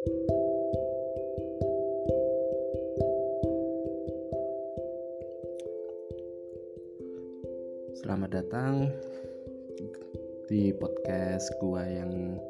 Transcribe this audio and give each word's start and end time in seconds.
Selamat 0.00 0.16
datang 8.32 8.88
di 10.48 10.72
podcast 10.72 11.52
gua 11.60 11.84
yang 11.84 12.40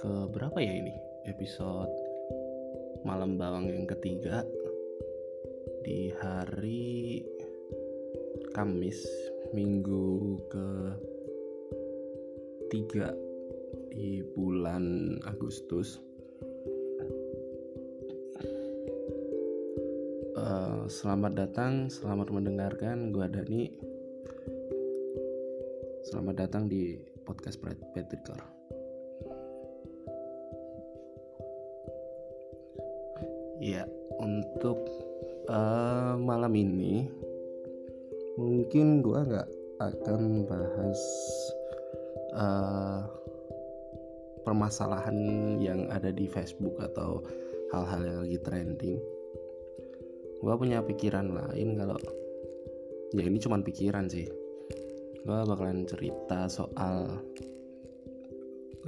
ke 0.00 0.32
berapa 0.32 0.56
ya 0.56 0.72
ini? 0.80 0.96
Episode 1.28 1.92
Malam 3.04 3.36
Bawang 3.36 3.68
yang 3.68 3.84
ketiga 3.84 4.48
di 5.84 6.16
hari 6.16 7.28
Kamis 8.56 9.04
minggu 9.52 10.40
ke 10.48 10.68
tiga 12.72 13.12
di 13.92 14.24
bulan 14.32 15.20
Agustus. 15.28 16.09
Uh, 20.50 20.90
selamat 20.90 21.38
datang, 21.38 21.86
selamat 21.86 22.34
mendengarkan. 22.34 23.14
Gua 23.14 23.30
Dani 23.30 23.70
Selamat 26.02 26.42
datang 26.42 26.66
di 26.66 26.98
podcast 27.22 27.62
Petrikor. 27.94 28.42
Ya, 33.62 33.86
untuk 34.18 34.90
uh, 35.46 36.18
malam 36.18 36.50
ini 36.58 37.06
mungkin 38.34 39.06
gue 39.06 39.20
nggak 39.22 39.48
akan 39.78 40.50
bahas 40.50 41.00
uh, 42.34 43.06
permasalahan 44.42 45.14
yang 45.62 45.86
ada 45.94 46.10
di 46.10 46.26
Facebook 46.26 46.74
atau 46.82 47.22
hal-hal 47.70 48.02
yang 48.02 48.18
lagi 48.26 48.38
trending. 48.42 49.19
Gue 50.40 50.54
punya 50.56 50.80
pikiran 50.80 51.36
lain 51.36 51.76
kalau 51.76 52.00
ya 53.12 53.22
ini 53.22 53.36
cuma 53.36 53.60
pikiran 53.60 54.08
sih. 54.08 54.24
Gue 55.20 55.38
bakalan 55.44 55.84
cerita 55.84 56.48
soal 56.48 57.20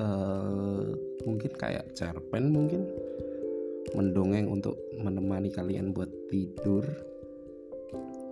uh, 0.01 0.89
mungkin 1.29 1.53
kayak 1.53 1.93
cerpen 1.93 2.49
mungkin 2.49 2.89
mendongeng 3.93 4.49
untuk 4.49 4.81
menemani 4.97 5.53
kalian 5.53 5.93
buat 5.93 6.09
tidur. 6.33 6.89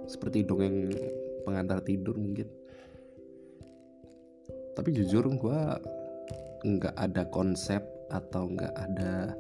Seperti 0.09 0.49
dongeng 0.49 0.89
pengantar 1.45 1.85
tidur 1.85 2.17
mungkin. 2.17 2.49
Tapi 4.73 4.89
jujur 4.97 5.29
gue 5.29 5.61
nggak 6.65 6.97
ada 6.97 7.29
konsep 7.29 7.85
atau 8.09 8.49
nggak 8.49 8.75
ada 8.75 9.33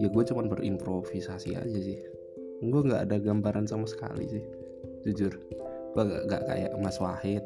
ya 0.00 0.08
gue 0.08 0.22
cuman 0.24 0.48
berimprovisasi 0.48 1.58
aja 1.58 1.78
sih 1.80 2.00
gue 2.60 2.82
nggak 2.84 3.08
ada 3.08 3.16
gambaran 3.16 3.64
sama 3.64 3.88
sekali 3.88 4.28
sih 4.28 4.44
jujur. 5.04 5.32
Gue 5.96 6.04
gak, 6.06 6.22
gak 6.28 6.42
kayak 6.46 6.72
Mas 6.78 7.00
Wahid 7.00 7.42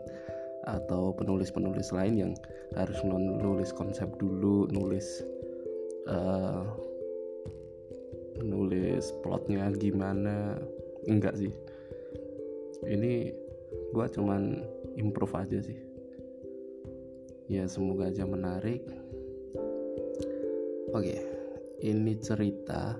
atau 0.64 1.12
penulis-penulis 1.14 1.92
lain 1.94 2.14
yang 2.18 2.32
harus 2.74 2.98
nulis 3.06 3.70
konsep 3.72 4.10
dulu 4.18 4.66
nulis 4.72 5.22
uh, 6.10 6.66
nulis 8.42 9.14
plotnya 9.22 9.70
gimana. 9.78 10.58
Enggak 11.06 11.38
sih. 11.38 11.54
Ini 12.84 13.30
gue 13.94 14.06
cuman 14.12 14.60
improve 14.98 15.34
aja 15.38 15.58
sih. 15.62 15.78
Ya 17.46 17.70
semoga 17.70 18.10
aja 18.10 18.26
menarik. 18.26 18.82
Oke 20.90 21.34
ini 21.84 22.16
cerita 22.16 22.96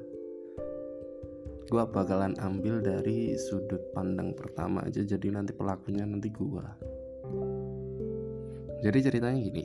gue 1.65 1.85
bakalan 1.91 2.37
ambil 2.41 2.85
dari 2.85 3.37
sudut 3.41 3.81
pandang 3.97 4.37
pertama 4.37 4.85
aja 4.85 5.01
jadi 5.01 5.33
nanti 5.33 5.57
pelakunya 5.57 6.05
nanti 6.05 6.29
gue 6.29 6.67
jadi 8.85 9.01
ceritanya 9.01 9.41
gini. 9.41 9.65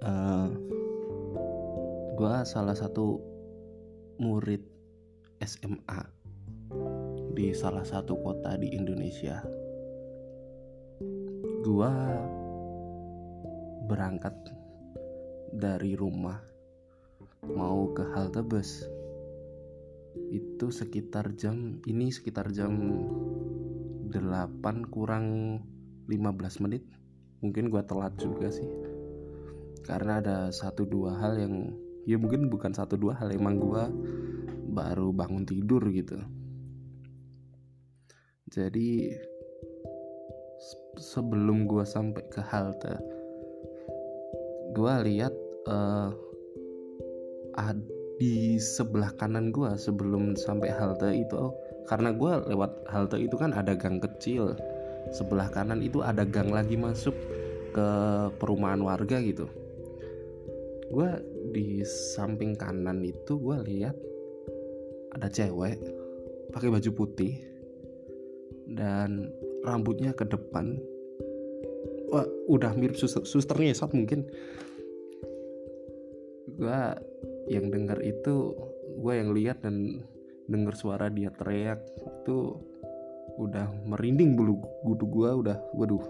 Uh, 0.00 0.08
eh, 0.08 0.48
gue 2.16 2.34
salah 2.48 2.72
satu 2.72 3.20
murid 4.16 4.64
SMA 5.44 6.00
di 7.36 7.52
salah 7.52 7.84
satu 7.84 8.16
kota 8.24 8.56
di 8.56 8.72
Indonesia. 8.72 9.44
Gue 11.60 11.92
berangkat 13.84 14.32
dari 15.52 15.92
rumah 15.92 16.40
mau 17.52 17.92
ke 17.92 18.16
halte 18.16 18.40
bus 18.40 18.88
itu 20.32 20.68
sekitar 20.68 21.32
jam 21.36 21.80
ini 21.88 22.12
sekitar 22.12 22.52
jam 22.52 22.72
8 24.12 24.92
kurang 24.92 25.58
15 26.08 26.62
menit. 26.64 26.84
Mungkin 27.40 27.72
gue 27.72 27.82
telat 27.84 28.14
juga 28.20 28.52
sih. 28.52 28.68
Karena 29.82 30.22
ada 30.22 30.36
satu 30.54 30.86
dua 30.86 31.18
hal 31.18 31.40
yang 31.40 31.74
ya 32.06 32.18
mungkin 32.18 32.50
bukan 32.50 32.70
satu 32.70 32.94
dua 32.94 33.18
hal 33.18 33.34
emang 33.34 33.58
gue 33.58 33.84
baru 34.72 35.10
bangun 35.10 35.48
tidur 35.48 35.82
gitu. 35.90 36.20
Jadi 38.52 39.16
sebelum 41.00 41.64
gue 41.64 41.82
sampai 41.88 42.22
ke 42.28 42.44
halte 42.44 43.00
gue 44.72 44.94
lihat 45.08 45.34
uh, 45.68 46.08
di 48.22 48.54
sebelah 48.62 49.10
kanan 49.18 49.50
gue 49.50 49.74
sebelum 49.74 50.38
sampai 50.38 50.70
halte 50.70 51.10
itu. 51.10 51.50
Karena 51.90 52.14
gue 52.14 52.54
lewat 52.54 52.86
halte 52.86 53.18
itu 53.18 53.34
kan 53.34 53.50
ada 53.50 53.74
gang 53.74 53.98
kecil. 53.98 54.54
Sebelah 55.10 55.50
kanan 55.50 55.82
itu 55.82 55.98
ada 56.06 56.22
gang 56.22 56.54
lagi 56.54 56.78
masuk 56.78 57.18
ke 57.74 57.88
perumahan 58.38 58.78
warga 58.78 59.18
gitu. 59.18 59.50
Gue 60.94 61.10
di 61.50 61.82
samping 62.14 62.54
kanan 62.54 63.02
itu 63.02 63.42
gue 63.42 63.58
lihat 63.66 63.98
ada 65.18 65.26
cewek 65.26 65.82
pakai 66.54 66.70
baju 66.70 66.90
putih 66.94 67.42
dan 68.70 69.34
rambutnya 69.66 70.14
ke 70.14 70.22
depan. 70.30 70.78
Wah 72.14 72.28
udah 72.46 72.70
mirip 72.78 72.94
suster 72.94 73.26
susternya 73.26 73.74
saat 73.74 73.90
mungkin. 73.90 74.30
Gue 76.54 76.80
yang 77.50 77.70
dengar 77.70 77.98
itu 78.02 78.54
gue 78.98 79.12
yang 79.14 79.34
lihat 79.34 79.64
dan 79.64 80.02
dengar 80.50 80.74
suara 80.76 81.08
dia 81.08 81.30
teriak 81.32 81.80
itu 82.22 82.58
udah 83.40 83.68
merinding 83.88 84.36
bulu 84.36 84.60
kudu 84.84 85.06
gua 85.08 85.30
udah 85.40 85.58
waduh. 85.76 86.04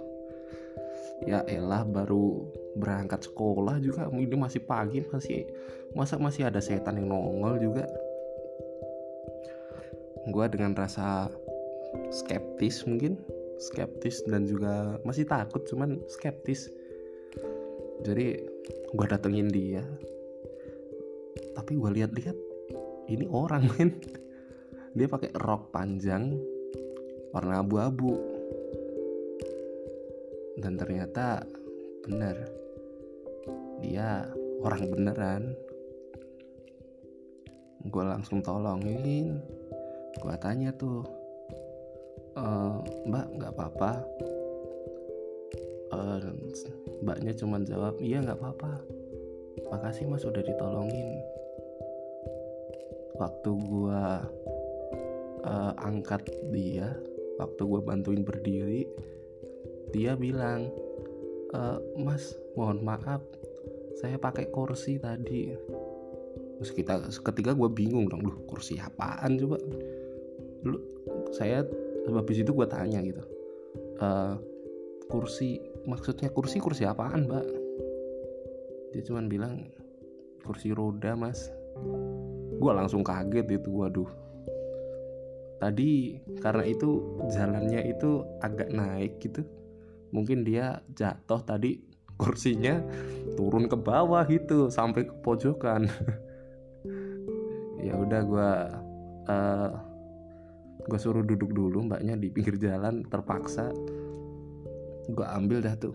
Ya 1.23 1.47
elah 1.47 1.87
baru 1.87 2.51
berangkat 2.75 3.31
sekolah 3.31 3.79
juga 3.79 4.11
ini 4.11 4.35
masih 4.35 4.65
pagi 4.67 5.07
masih 5.07 5.47
masa 5.95 6.19
masih 6.19 6.51
ada 6.51 6.59
setan 6.59 6.99
yang 6.99 7.15
nongol 7.15 7.63
juga. 7.63 7.87
Gua 10.31 10.51
dengan 10.51 10.75
rasa 10.75 11.31
skeptis 12.11 12.83
mungkin 12.87 13.19
skeptis 13.63 14.27
dan 14.27 14.49
juga 14.49 14.99
masih 15.07 15.29
takut 15.29 15.63
cuman 15.71 16.03
skeptis. 16.11 16.67
Jadi 18.03 18.43
gua 18.99 19.07
datengin 19.07 19.47
dia 19.47 19.87
tapi 21.63 21.79
gua 21.79 21.95
lihat-lihat 21.95 22.35
ini 23.07 23.23
orang 23.31 23.71
men. 23.79 24.03
Dia 24.99 25.07
pakai 25.07 25.31
rok 25.39 25.71
panjang 25.71 26.35
warna 27.31 27.63
abu-abu. 27.63 28.19
Dan 30.59 30.75
ternyata 30.75 31.47
benar. 32.03 32.37
Dia 33.79 34.27
orang 34.59 34.83
beneran. 34.91 35.43
Gue 37.87 38.05
langsung 38.11 38.43
tolongin. 38.43 39.39
Gue 40.19 40.35
tanya 40.43 40.75
tuh 40.75 41.07
e, 42.37 42.45
mbak 43.07 43.27
nggak 43.39 43.53
apa-apa? 43.55 43.93
E, 45.95 45.99
mbaknya 47.07 47.33
cuma 47.39 47.63
jawab 47.63 47.97
iya 48.03 48.19
nggak 48.19 48.39
apa-apa. 48.39 48.83
Makasih 49.73 50.11
mas 50.11 50.27
udah 50.27 50.45
ditolongin 50.45 51.22
waktu 53.23 53.51
gue 53.55 54.03
uh, 55.47 55.73
angkat 55.79 56.27
dia 56.51 56.91
waktu 57.39 57.63
gue 57.63 57.81
bantuin 57.83 58.23
berdiri 58.27 58.91
dia 59.93 60.17
bilang 60.17 60.73
e, 61.53 61.61
mas 62.01 62.35
mohon 62.57 62.81
maaf 62.81 63.21
saya 64.01 64.17
pakai 64.17 64.49
kursi 64.49 64.97
tadi. 64.99 65.53
Terus 66.59 66.73
kita 66.73 67.07
ketika 67.13 67.53
gue 67.53 67.69
bingung 67.69 68.09
dong 68.09 68.25
lu 68.25 68.35
kursi 68.49 68.81
apaan 68.81 69.37
coba? 69.37 69.61
Lu 70.65 70.81
saya 71.31 71.63
habis 72.09 72.43
itu 72.43 72.51
gue 72.51 72.67
tanya 72.67 72.99
gitu 73.05 73.23
e, 74.01 74.09
kursi 75.13 75.61
maksudnya 75.85 76.33
kursi 76.33 76.57
kursi 76.59 76.89
apaan 76.89 77.29
mbak? 77.29 77.47
Dia 78.97 79.03
cuma 79.05 79.25
bilang 79.29 79.69
kursi 80.43 80.73
roda 80.73 81.15
mas 81.15 81.53
gue 82.63 82.73
langsung 82.73 83.03
kaget 83.03 83.59
itu 83.59 83.71
waduh. 83.75 84.07
Tadi 85.59 86.23
karena 86.39 86.63
itu 86.63 87.19
jalannya 87.27 87.91
itu 87.91 88.23
agak 88.39 88.71
naik 88.71 89.19
gitu. 89.19 89.43
Mungkin 90.15 90.47
dia 90.47 90.79
jatuh 90.95 91.43
tadi 91.43 91.83
kursinya 92.15 92.79
turun 93.35 93.67
ke 93.67 93.75
bawah 93.75 94.23
gitu 94.31 94.71
sampai 94.71 95.11
ke 95.11 95.15
pojokan. 95.19 95.91
Ya 97.83 97.99
udah 97.99 98.23
gue 98.23 98.51
uh, 99.27 99.71
gue 100.87 100.99
suruh 101.03 101.27
duduk 101.27 101.51
dulu 101.51 101.87
mbaknya 101.87 102.15
di 102.15 102.31
pinggir 102.31 102.55
jalan 102.59 103.07
terpaksa 103.07 103.75
gue 105.11 105.27
ambil 105.27 105.63
dah 105.63 105.75
tuh 105.79 105.95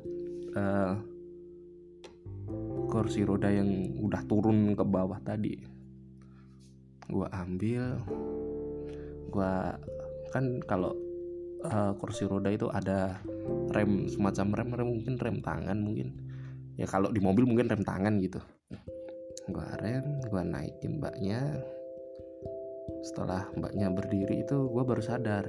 uh, 0.55 0.99
kursi 2.87 3.23
roda 3.27 3.51
yang 3.51 3.95
udah 3.99 4.19
turun 4.27 4.75
ke 4.75 4.83
bawah 4.83 5.19
tadi 5.23 5.76
gue 7.07 7.27
ambil 7.31 7.83
gue 9.27 9.54
kan 10.31 10.45
kalau 10.68 10.92
uh, 11.63 11.95
kursi 12.00 12.27
roda 12.27 12.51
itu 12.51 12.68
ada 12.71 13.19
rem 13.71 14.07
semacam 14.12 14.48
rem 14.56 14.69
rem 14.75 14.88
mungkin 14.88 15.13
rem 15.19 15.38
tangan 15.39 15.77
mungkin. 15.80 16.07
Ya 16.77 16.86
kalau 16.86 17.09
di 17.09 17.18
mobil 17.18 17.48
mungkin 17.48 17.68
rem 17.68 17.81
tangan 17.81 18.19
gitu. 18.21 18.39
Gue 19.50 19.68
rem 19.81 20.19
gue 20.27 20.42
naikin 20.44 21.00
mbaknya. 21.00 21.63
Setelah 23.04 23.48
mbaknya 23.56 23.92
berdiri 23.92 24.44
itu 24.44 24.68
gue 24.68 24.83
baru 24.83 25.04
sadar 25.04 25.48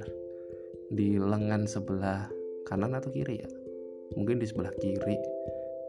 di 0.89 1.21
lengan 1.21 1.69
sebelah 1.69 2.25
kanan 2.65 2.97
atau 2.97 3.13
kiri 3.13 3.45
ya 3.45 3.49
mungkin 4.17 4.41
di 4.41 4.45
sebelah 4.49 4.73
kiri 4.81 5.17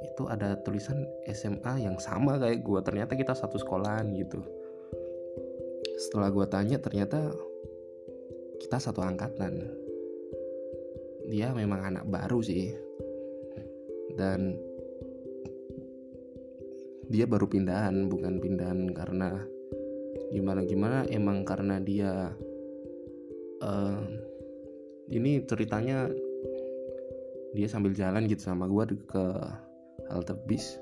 itu 0.01 0.23
ada 0.29 0.57
tulisan 0.61 1.09
SMA 1.29 1.85
yang 1.85 1.97
sama 2.01 2.37
kayak 2.41 2.65
gue 2.65 2.81
ternyata 2.85 3.13
kita 3.17 3.33
satu 3.37 3.57
sekolahan 3.61 4.13
gitu 4.17 4.45
setelah 6.01 6.33
gue 6.33 6.47
tanya 6.49 6.81
ternyata 6.81 7.29
kita 8.57 8.81
satu 8.81 9.05
angkatan. 9.05 9.69
Dia 11.29 11.53
memang 11.53 11.93
anak 11.93 12.09
baru 12.09 12.41
sih. 12.41 12.73
Dan 14.17 14.57
dia 17.11 17.29
baru 17.29 17.45
pindahan 17.45 18.09
bukan 18.09 18.41
pindahan 18.41 18.89
karena 18.97 19.45
gimana 20.31 20.63
gimana 20.63 20.99
emang 21.11 21.43
karena 21.43 21.83
dia 21.83 22.31
uh, 23.61 24.03
ini 25.11 25.43
ceritanya 25.43 26.07
dia 27.51 27.67
sambil 27.67 27.91
jalan 27.99 28.31
gitu 28.31 28.47
sama 28.47 28.71
gue 28.71 28.95
ke 29.11 29.25
halte 30.07 30.39
bis 30.47 30.79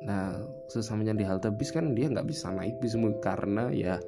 nah 0.00 0.40
sesamanya 0.72 1.12
di 1.12 1.24
halte 1.28 1.52
bis 1.52 1.68
kan 1.76 1.92
dia 1.92 2.08
nggak 2.08 2.24
bisa 2.24 2.48
naik 2.48 2.80
bis 2.80 2.96
karena 3.20 3.68
ya 3.68 4.00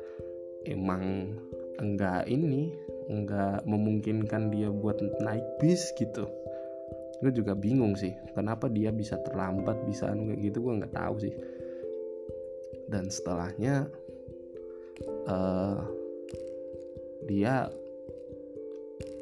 emang 0.64 1.36
enggak 1.82 2.24
ini 2.30 2.72
enggak 3.10 3.66
memungkinkan 3.66 4.52
dia 4.52 4.70
buat 4.70 4.98
naik 5.20 5.44
bis 5.58 5.90
gitu. 5.98 6.28
Gue 7.22 7.30
juga 7.30 7.54
bingung 7.54 7.94
sih 7.94 8.14
kenapa 8.34 8.66
dia 8.66 8.90
bisa 8.90 9.18
terlambat 9.22 9.78
bisa 9.86 10.10
anu 10.10 10.30
kayak 10.30 10.40
gitu 10.50 10.58
gue 10.62 10.72
nggak 10.82 10.94
tahu 10.94 11.14
sih. 11.22 11.34
Dan 12.90 13.08
setelahnya 13.08 13.86
uh, 15.26 15.78
dia 17.26 17.70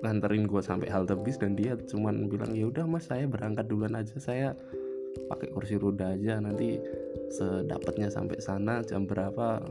nganterin 0.01 0.49
gue 0.49 0.63
sampai 0.65 0.89
halte 0.89 1.13
bis 1.21 1.37
dan 1.37 1.53
dia 1.53 1.77
cuman 1.77 2.25
bilang 2.33 2.57
ya 2.57 2.73
udah 2.73 2.89
mas 2.89 3.09
saya 3.09 3.29
berangkat 3.29 3.69
duluan 3.69 3.97
aja. 3.97 4.17
Saya 4.17 4.57
pakai 5.31 5.51
kursi 5.51 5.75
roda 5.79 6.15
aja 6.15 6.39
nanti 6.39 6.79
sedapatnya 7.31 8.11
sampai 8.11 8.39
sana 8.39 8.83
jam 8.87 9.07
berapa? 9.07 9.63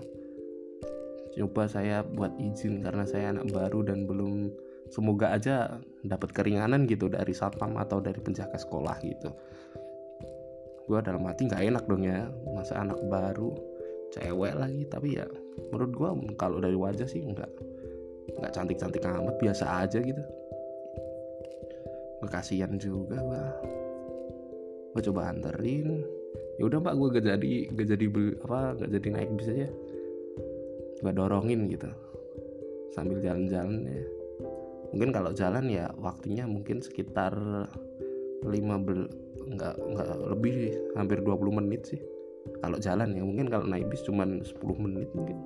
Coba 1.36 1.70
saya 1.72 2.04
buat 2.04 2.36
izin 2.36 2.84
karena 2.84 3.08
saya 3.08 3.32
anak 3.32 3.48
baru 3.54 3.86
dan 3.86 4.04
belum 4.04 4.52
semoga 4.90 5.32
aja 5.32 5.80
dapat 6.04 6.34
keringanan 6.34 6.90
gitu 6.90 7.08
dari 7.08 7.32
satpam 7.32 7.78
atau 7.78 8.02
dari 8.04 8.20
penjaga 8.20 8.58
sekolah 8.58 8.98
gitu. 9.06 9.30
Gue 10.90 11.00
dalam 11.06 11.24
hati 11.30 11.46
nggak 11.46 11.64
enak 11.70 11.84
dong 11.86 12.04
ya 12.04 12.28
masa 12.50 12.82
anak 12.82 12.98
baru 13.08 13.54
cewek 14.12 14.58
lagi. 14.58 14.84
Tapi 14.90 15.22
ya 15.22 15.26
menurut 15.70 15.92
gue 15.94 16.10
kalau 16.36 16.58
dari 16.58 16.76
wajah 16.76 17.06
sih 17.06 17.24
enggak 17.24 17.50
nggak 18.36 18.52
cantik-cantik 18.52 19.06
amat 19.06 19.36
biasa 19.40 19.86
aja 19.86 20.02
gitu. 20.02 20.24
Kasihan 22.30 22.78
juga 22.78 23.18
gua 23.26 23.79
gua 24.94 25.02
coba 25.02 25.22
anterin. 25.32 26.04
Ya 26.60 26.68
udah 26.68 26.80
pak 26.84 26.94
gue 27.00 27.08
gak 27.16 27.26
jadi 27.26 27.52
gak 27.72 27.88
jadi 27.88 28.06
beli, 28.12 28.36
apa 28.44 28.76
gak 28.76 28.92
jadi 28.92 29.08
naik 29.16 29.32
bis 29.40 29.48
aja. 29.48 29.70
Gue 31.00 31.14
dorongin 31.16 31.72
gitu. 31.72 31.88
Sambil 32.92 33.24
jalan-jalan 33.24 33.88
ya. 33.88 34.04
Mungkin 34.92 35.10
kalau 35.16 35.32
jalan 35.32 35.72
ya 35.72 35.88
waktunya 35.96 36.44
mungkin 36.44 36.84
sekitar 36.84 37.32
5 38.44 38.86
bel 38.86 39.08
nggak 39.50 39.76
nggak 39.78 40.14
lebih 40.36 40.56
hampir 41.00 41.24
20 41.24 41.60
menit 41.64 41.82
sih. 41.96 42.02
Kalau 42.60 42.76
jalan 42.82 43.14
ya 43.16 43.24
mungkin 43.24 43.48
kalau 43.48 43.66
naik 43.70 43.88
bis 43.88 44.04
cuman 44.04 44.42
10 44.44 44.60
menit 44.84 45.10
mungkin. 45.16 45.38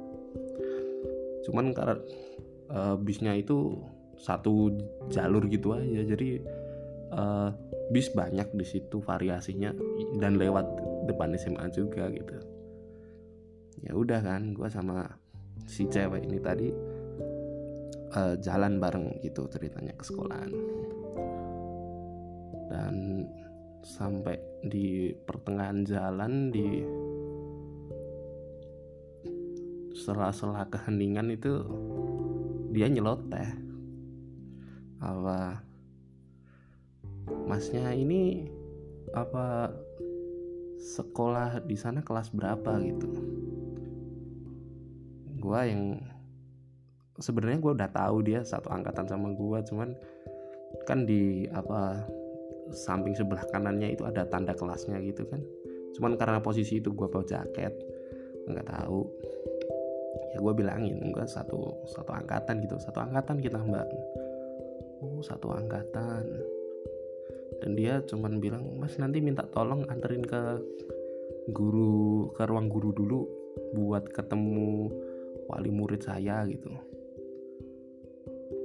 Cuman 1.43 1.75
karena 1.75 1.99
uh, 2.71 2.95
bisnya 2.97 3.35
itu 3.35 3.77
satu 4.17 4.71
jalur 5.11 5.45
gitu 5.51 5.75
aja. 5.75 6.01
Jadi 6.07 6.39
uh, 7.11 7.51
bis 7.91 8.07
banyak 8.13 8.47
di 8.55 8.65
situ 8.67 9.03
variasinya 9.03 9.73
dan 10.21 10.39
lewat 10.39 10.65
depan 11.09 11.35
SMA 11.35 11.67
juga 11.73 12.07
gitu. 12.13 12.37
Ya 13.83 13.91
udah 13.97 14.23
kan 14.23 14.55
gue 14.55 14.69
sama 14.71 15.03
si 15.67 15.87
cewek 15.89 16.23
ini 16.23 16.39
tadi 16.39 16.69
uh, 18.15 18.35
jalan 18.39 18.79
bareng 18.79 19.19
gitu 19.19 19.49
ceritanya 19.51 19.91
ke 19.97 20.03
sekolahan. 20.07 20.51
Dan 22.71 23.27
sampai 23.83 24.39
di 24.63 25.11
pertengahan 25.11 25.83
jalan 25.83 26.47
di 26.49 26.79
sela-sela 29.93 30.65
keheningan 30.71 31.29
itu 31.35 31.63
dia 32.71 32.87
nyeloteh. 32.87 33.49
Apa 35.03 35.59
masnya 37.53 37.93
ini 37.93 38.49
apa 39.13 39.69
sekolah 40.81 41.61
di 41.61 41.77
sana 41.77 42.01
kelas 42.01 42.33
berapa 42.33 42.81
gitu? 42.81 43.13
Gua 45.37 45.61
yang 45.69 46.01
sebenarnya 47.21 47.61
gue 47.61 47.71
udah 47.77 47.89
tahu 47.93 48.25
dia 48.25 48.41
satu 48.41 48.73
angkatan 48.73 49.05
sama 49.05 49.37
gue 49.37 49.59
cuman 49.69 49.93
kan 50.89 51.05
di 51.05 51.45
apa 51.53 52.09
samping 52.73 53.13
sebelah 53.13 53.45
kanannya 53.53 53.93
itu 53.93 54.01
ada 54.01 54.25
tanda 54.25 54.57
kelasnya 54.57 54.97
gitu 55.05 55.21
kan. 55.29 55.37
Cuman 55.93 56.17
karena 56.17 56.41
posisi 56.41 56.81
itu 56.81 56.89
gue 56.89 57.05
bawa 57.05 57.21
jaket 57.21 57.69
nggak 58.49 58.65
tahu. 58.65 59.05
Ya 60.33 60.41
gue 60.41 60.53
bilangin 60.57 61.13
gue 61.13 61.25
satu 61.29 61.85
satu 61.85 62.17
angkatan 62.17 62.65
gitu 62.65 62.81
satu 62.81 62.97
angkatan 63.05 63.37
kita 63.37 63.61
mbak. 63.61 63.85
Oh 65.05 65.21
satu 65.21 65.53
angkatan 65.53 66.25
dan 67.63 67.79
dia 67.79 68.03
cuman 68.03 68.43
bilang 68.43 68.75
mas 68.75 68.99
nanti 68.99 69.23
minta 69.23 69.47
tolong 69.47 69.87
anterin 69.87 70.19
ke 70.19 70.59
guru 71.55 72.27
ke 72.35 72.43
ruang 72.43 72.67
guru 72.67 72.91
dulu 72.91 73.23
buat 73.71 74.11
ketemu 74.11 74.91
wali 75.47 75.71
murid 75.71 76.03
saya 76.03 76.43
gitu. 76.43 76.67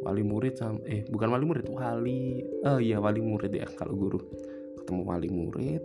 Wali 0.03 0.23
murid 0.27 0.59
sama 0.59 0.83
eh 0.83 1.07
bukan 1.07 1.31
wali 1.31 1.45
murid 1.47 1.67
wali 1.71 2.43
oh 2.67 2.83
iya 2.83 2.99
wali 2.99 3.23
murid 3.23 3.55
ya 3.55 3.71
kalau 3.71 3.95
guru. 3.95 4.19
Ketemu 4.83 5.03
wali 5.07 5.29
murid. 5.31 5.85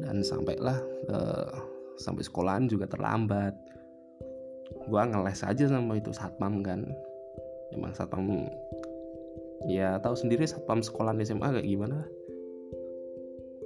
Dan 0.00 0.24
sampailah 0.24 0.80
uh, 1.12 1.52
sampai 2.00 2.24
sekolahan 2.24 2.64
juga 2.72 2.88
terlambat. 2.88 3.52
Gue 4.88 5.02
ngeles 5.04 5.44
aja 5.44 5.64
sama 5.68 6.00
itu 6.00 6.08
satpam 6.16 6.64
kan. 6.64 6.88
Emang 7.76 7.92
satpam 7.92 8.48
ya 9.66 9.98
tahu 9.98 10.14
sendiri 10.14 10.46
satpam 10.46 10.84
sekolah 10.84 11.16
SMA 11.24 11.58
kayak 11.58 11.66
gimana. 11.66 12.06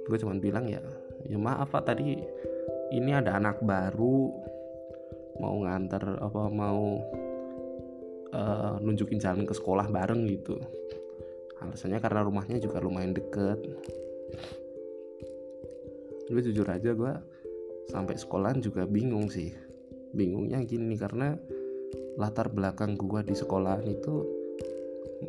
Gue 0.09 0.17
cuman 0.17 0.41
bilang 0.41 0.65
ya 0.65 0.81
ya 1.27 1.37
maaf 1.37 1.69
pak 1.69 1.93
tadi 1.93 2.17
ini 2.93 3.11
ada 3.13 3.37
anak 3.37 3.61
baru. 3.61 4.33
Mau 5.41 5.65
nganter 5.65 6.17
apa 6.21 6.49
mau 6.49 7.01
uh, 8.33 8.75
nunjukin 8.81 9.21
jalan 9.21 9.45
ke 9.45 9.53
sekolah 9.53 9.89
bareng 9.89 10.25
gitu. 10.29 10.57
Alasannya 11.61 12.01
karena 12.01 12.21
rumahnya 12.25 12.57
juga 12.59 12.81
lumayan 12.81 13.13
deket. 13.13 13.59
Gue 16.29 16.41
jujur 16.41 16.65
aja 16.65 16.93
gue 16.93 17.13
sampai 17.89 18.17
sekolahan 18.17 18.61
juga 18.61 18.85
bingung 18.89 19.29
sih. 19.29 19.53
Bingungnya 20.13 20.61
gini 20.61 20.93
karena 20.97 21.33
latar 22.17 22.53
belakang 22.53 22.93
gue 22.93 23.25
di 23.25 23.33
sekolahan 23.33 23.85
itu 23.89 24.42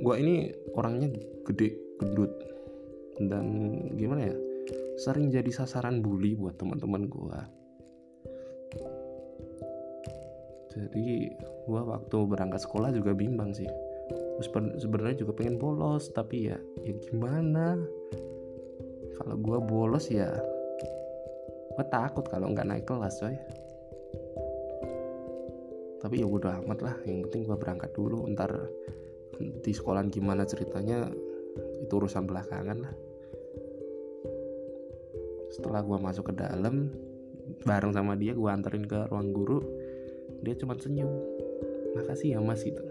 gue 0.01 0.15
ini 0.19 0.35
orangnya 0.75 1.13
gede 1.47 1.79
gedut 2.03 2.33
dan 3.23 3.47
gimana 3.95 4.33
ya 4.33 4.37
sering 4.99 5.31
jadi 5.31 5.51
sasaran 5.51 6.03
bully 6.03 6.35
buat 6.35 6.59
teman-teman 6.59 7.07
gue 7.07 7.39
jadi 10.75 11.31
gue 11.39 11.83
waktu 11.87 12.19
berangkat 12.27 12.67
sekolah 12.67 12.91
juga 12.91 13.15
bimbang 13.15 13.55
sih. 13.55 13.71
Sebenarnya 14.83 15.23
juga 15.23 15.33
pengen 15.39 15.57
bolos 15.63 16.11
tapi 16.11 16.51
ya 16.51 16.59
ya 16.83 16.93
gimana? 16.99 17.79
Kalau 19.15 19.37
gue 19.39 19.59
bolos 19.63 20.11
ya 20.11 20.35
gue 21.75 21.87
takut 21.91 22.27
kalau 22.27 22.51
nggak 22.51 22.67
naik 22.67 22.85
kelas 22.91 23.23
coy. 23.23 23.39
Tapi 26.03 26.21
ya 26.21 26.27
udah 26.27 26.61
amat 26.67 26.79
lah 26.83 26.97
yang 27.07 27.23
penting 27.31 27.47
gue 27.47 27.57
berangkat 27.57 27.95
dulu 27.95 28.27
ntar 28.35 28.51
di 29.39 29.73
sekolah 29.73 30.07
gimana 30.11 30.47
ceritanya 30.47 31.11
itu 31.83 31.93
urusan 31.93 32.27
belakangan 32.27 32.79
lah. 32.81 32.95
Setelah 35.55 35.87
gue 35.87 35.99
masuk 35.99 36.31
ke 36.31 36.35
dalam 36.35 36.91
bareng 37.63 37.93
sama 37.93 38.17
dia 38.17 38.33
gue 38.33 38.51
anterin 38.51 38.89
ke 38.89 39.07
ruang 39.13 39.31
guru 39.31 39.61
dia 40.43 40.57
cuma 40.59 40.75
senyum. 40.77 41.09
Makasih 41.95 42.37
ya 42.37 42.41
mas 42.43 42.65
itu 42.67 42.83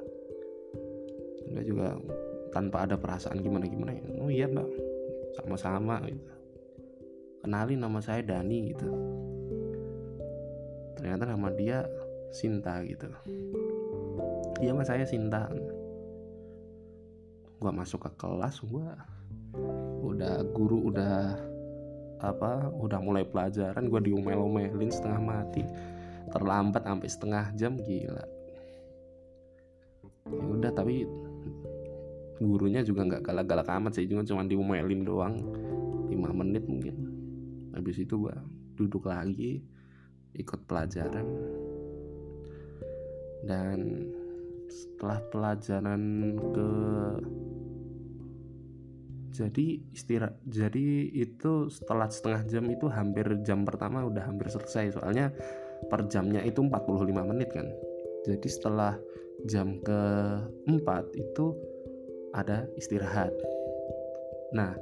dia 1.54 1.62
juga 1.62 1.94
tanpa 2.50 2.88
ada 2.88 2.98
perasaan 2.98 3.42
gimana 3.42 3.70
gimana 3.70 3.92
ya. 3.94 4.04
Oh 4.22 4.30
iya 4.32 4.46
mbak. 4.50 4.66
Sama-sama 5.38 6.02
gitu. 6.08 6.34
Kenalin 7.44 7.80
nama 7.82 8.00
saya 8.00 8.24
Dani 8.24 8.74
gitu. 8.74 8.88
Ternyata 10.98 11.30
nama 11.30 11.52
dia 11.54 11.86
Sinta 12.34 12.82
gitu. 12.88 13.06
Iya 14.64 14.72
mas 14.74 14.90
saya 14.90 15.06
Sinta 15.06 15.52
gua 17.64 17.72
masuk 17.72 18.04
ke 18.04 18.12
kelas 18.20 18.60
gua 18.68 19.00
udah 20.04 20.44
guru 20.52 20.92
udah 20.92 21.40
apa 22.24 22.72
udah 22.72 23.00
mulai 23.04 23.28
pelajaran 23.28 23.92
gue 23.92 24.02
diomel-omelin 24.12 24.88
setengah 24.88 25.20
mati. 25.20 25.64
Terlambat 26.32 26.88
sampai 26.88 27.10
setengah 27.12 27.46
jam 27.60 27.76
gila. 27.76 28.26
Ya 30.32 30.44
udah 30.56 30.72
tapi 30.72 31.04
gurunya 32.40 32.82
juga 32.82 33.06
nggak 33.06 33.24
galak-galak 33.28 33.68
amat 33.68 33.92
sih 34.00 34.08
cuma 34.08 34.24
cuma 34.24 34.48
diomelin 34.48 35.04
doang. 35.04 35.36
5 36.08 36.16
menit 36.40 36.64
mungkin. 36.64 36.96
Habis 37.76 38.08
itu 38.08 38.16
gua 38.16 38.40
duduk 38.80 39.04
lagi 39.04 39.60
ikut 40.34 40.64
pelajaran. 40.66 41.28
Dan 43.44 44.08
setelah 44.72 45.20
pelajaran 45.28 46.02
ke 46.56 46.70
jadi 49.34 49.82
istirahat 49.90 50.38
jadi 50.46 51.10
itu 51.10 51.66
setelah 51.74 52.06
setengah 52.06 52.46
jam 52.46 52.70
itu 52.70 52.86
hampir 52.86 53.26
jam 53.42 53.66
pertama 53.66 54.06
udah 54.06 54.22
hampir 54.22 54.54
selesai. 54.54 55.02
Soalnya 55.02 55.34
per 55.90 56.06
jamnya 56.06 56.46
itu 56.46 56.62
45 56.62 57.10
menit 57.26 57.50
kan. 57.50 57.66
Jadi 58.30 58.48
setelah 58.48 58.94
jam 59.50 59.82
keempat 59.82 61.10
itu 61.18 61.58
ada 62.38 62.70
istirahat. 62.78 63.34
Nah 64.54 64.78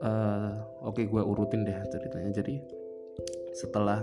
uh, 0.00 0.56
oke 0.88 0.96
okay, 0.96 1.04
gue 1.04 1.20
urutin 1.20 1.68
deh 1.68 1.76
ceritanya. 1.92 2.32
Jadi 2.32 2.56
setelah 3.52 4.00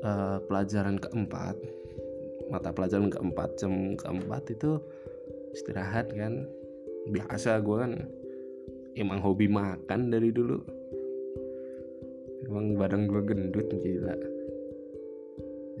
uh, 0.00 0.40
pelajaran 0.48 0.96
keempat 0.96 1.56
mata 2.50 2.74
pelajaran 2.74 3.12
keempat 3.12 3.60
jam 3.60 3.94
keempat 3.94 4.42
itu 4.50 4.82
istirahat 5.54 6.10
kan 6.10 6.48
biasa 7.08 7.64
gue 7.64 7.76
kan 7.80 7.92
emang 8.98 9.24
hobi 9.24 9.48
makan 9.48 10.12
dari 10.12 10.28
dulu. 10.28 10.60
Emang 12.44 12.76
badan 12.76 13.08
gue 13.08 13.20
gendut 13.24 13.68
gila. 13.80 14.16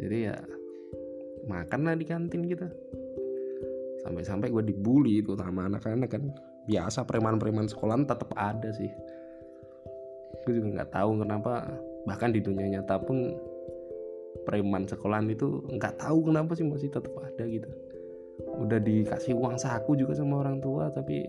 Jadi 0.00 0.18
ya 0.24 0.36
makan 1.44 1.80
lah 1.88 1.96
di 1.96 2.04
kantin 2.08 2.44
gitu 2.48 2.68
sampai-sampai 4.00 4.48
gue 4.48 4.64
dibully 4.64 5.20
itu 5.20 5.36
sama 5.36 5.68
anak-anak 5.68 6.08
kan. 6.08 6.24
Biasa 6.64 7.04
preman-preman 7.04 7.68
sekolah 7.68 8.00
tetap 8.08 8.32
ada 8.36 8.72
sih. 8.72 8.88
Gue 10.48 10.56
juga 10.56 10.80
nggak 10.80 10.90
tahu 10.96 11.20
kenapa 11.20 11.68
bahkan 12.08 12.32
di 12.32 12.40
dunia 12.40 12.80
nyata 12.80 12.96
pun 12.96 13.36
preman 14.48 14.88
sekolahan 14.88 15.28
itu 15.28 15.60
nggak 15.68 16.00
tahu 16.00 16.32
kenapa 16.32 16.56
sih 16.56 16.64
masih 16.64 16.88
tetap 16.88 17.12
ada 17.20 17.44
gitu 17.44 17.68
udah 18.46 18.78
dikasih 18.80 19.36
uang 19.36 19.56
saku 19.56 19.96
juga 19.96 20.16
sama 20.16 20.40
orang 20.44 20.60
tua 20.60 20.92
tapi 20.92 21.24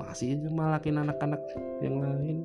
masih 0.00 0.40
aja 0.40 0.48
malakin 0.48 1.02
anak-anak 1.04 1.42
yang 1.84 2.00
lain. 2.00 2.38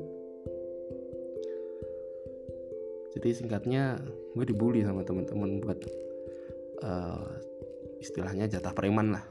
Jadi 3.18 3.30
singkatnya 3.34 3.98
gue 4.38 4.46
dibully 4.46 4.86
sama 4.86 5.02
teman-teman 5.02 5.58
buat 5.64 5.80
uh, 6.86 7.28
istilahnya 7.98 8.46
jatah 8.46 8.76
preman 8.76 9.16
lah. 9.16 9.26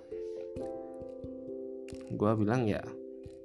Gue 2.11 2.33
bilang 2.35 2.67
ya 2.67 2.83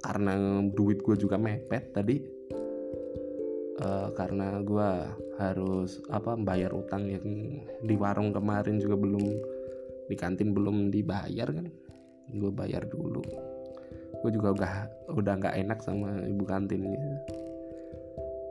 karena 0.02 0.34
duit 0.74 0.98
gue 0.98 1.14
juga 1.14 1.38
mepet 1.38 1.94
tadi 1.94 2.18
uh, 3.78 4.10
karena 4.18 4.58
gue 4.58 4.90
harus 5.38 6.02
apa 6.10 6.34
bayar 6.34 6.74
utang 6.74 7.06
yang 7.06 7.26
di 7.86 7.94
warung 7.94 8.34
kemarin 8.34 8.82
juga 8.82 8.98
belum 8.98 9.22
di 10.12 10.16
kantin 10.20 10.52
belum 10.52 10.92
dibayar 10.92 11.48
kan? 11.48 11.72
Gue 12.36 12.52
bayar 12.52 12.84
dulu. 12.84 13.24
Gue 14.20 14.30
juga 14.30 14.52
udah 14.52 14.72
udah 15.16 15.34
nggak 15.40 15.56
enak 15.64 15.80
sama 15.80 16.20
ibu 16.28 16.44
kantinnya. 16.44 17.00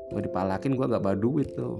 Gue 0.09 0.25
dipalakin 0.25 0.73
gue 0.73 0.89
gak 0.89 1.05
bawa 1.05 1.13
duit 1.13 1.53
tuh. 1.53 1.77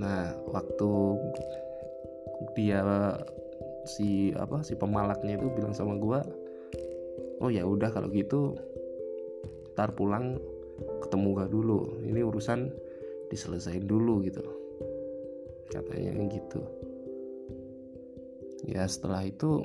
Nah 0.00 0.32
waktu 0.48 0.90
dia 2.56 2.80
si 3.84 4.32
apa 4.32 4.64
si 4.64 4.72
pemalaknya 4.72 5.36
itu 5.36 5.46
bilang 5.52 5.76
sama 5.76 5.94
gue 6.00 6.20
oh 7.38 7.52
ya 7.52 7.62
udah 7.62 7.92
kalau 7.92 8.08
gitu 8.10 8.56
ntar 9.76 9.92
pulang 9.92 10.40
ketemu 11.04 11.28
gak 11.44 11.52
dulu. 11.52 12.00
Ini 12.00 12.24
urusan 12.24 12.72
diselesain 13.28 13.84
dulu 13.84 14.24
gitu 14.24 14.55
katanya 15.70 16.26
gitu. 16.30 16.60
Ya 18.66 18.82
setelah 18.90 19.22
itu 19.22 19.62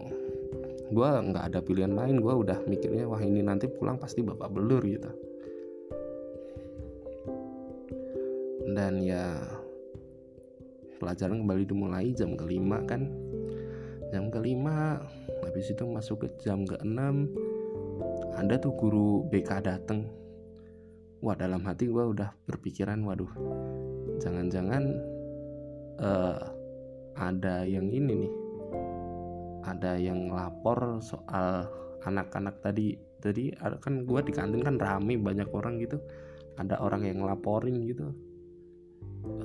gue 0.92 1.10
nggak 1.10 1.54
ada 1.54 1.60
pilihan 1.64 1.94
lain. 1.94 2.22
Gue 2.22 2.34
udah 2.46 2.62
mikirnya 2.70 3.10
wah 3.10 3.22
ini 3.22 3.42
nanti 3.42 3.66
pulang 3.66 3.98
pasti 3.98 4.22
bapak 4.22 4.50
belur 4.54 4.84
gitu. 4.86 5.12
Dan 8.72 9.02
ya 9.02 9.42
pelajaran 11.02 11.42
kembali 11.42 11.64
dimulai 11.66 12.14
jam 12.14 12.38
kelima 12.38 12.84
kan. 12.86 13.10
Jam 14.14 14.28
kelima 14.30 15.00
habis 15.42 15.72
itu 15.72 15.84
masuk 15.88 16.28
ke 16.28 16.28
jam 16.44 16.68
keenam 16.68 17.32
ada 18.38 18.60
tuh 18.60 18.76
guru 18.76 19.26
BK 19.32 19.66
dateng. 19.66 20.08
Wah 21.22 21.38
dalam 21.38 21.62
hati 21.66 21.86
gue 21.86 22.02
udah 22.02 22.34
berpikiran 22.50 23.02
waduh 23.06 23.30
jangan-jangan 24.22 25.11
uh, 26.00 26.40
ada 27.18 27.68
yang 27.68 27.92
ini 27.92 28.14
nih. 28.26 28.34
Ada 29.62 30.00
yang 30.02 30.34
lapor 30.34 31.04
soal 31.04 31.70
anak-anak 32.02 32.64
tadi. 32.64 32.98
Jadi 33.22 33.54
kan 33.58 34.02
gue 34.10 34.20
di 34.26 34.34
kantin 34.34 34.66
kan 34.66 34.82
rame 34.82 35.22
banyak 35.22 35.50
orang 35.54 35.78
gitu. 35.78 36.02
Ada 36.58 36.82
orang 36.82 37.06
yang 37.06 37.22
ngelaporin 37.22 37.86
gitu. 37.86 38.10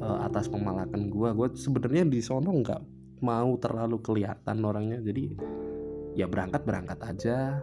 Uh, 0.00 0.24
atas 0.24 0.48
pemalakan 0.48 1.12
gue 1.12 1.28
gue 1.36 1.48
sebenarnya 1.52 2.08
di 2.08 2.24
sono 2.24 2.48
nggak 2.48 2.80
mau 3.20 3.52
terlalu 3.60 4.00
kelihatan 4.00 4.64
orangnya. 4.64 5.04
Jadi 5.04 5.36
ya 6.16 6.24
berangkat 6.24 6.64
berangkat 6.64 6.98
aja. 7.04 7.60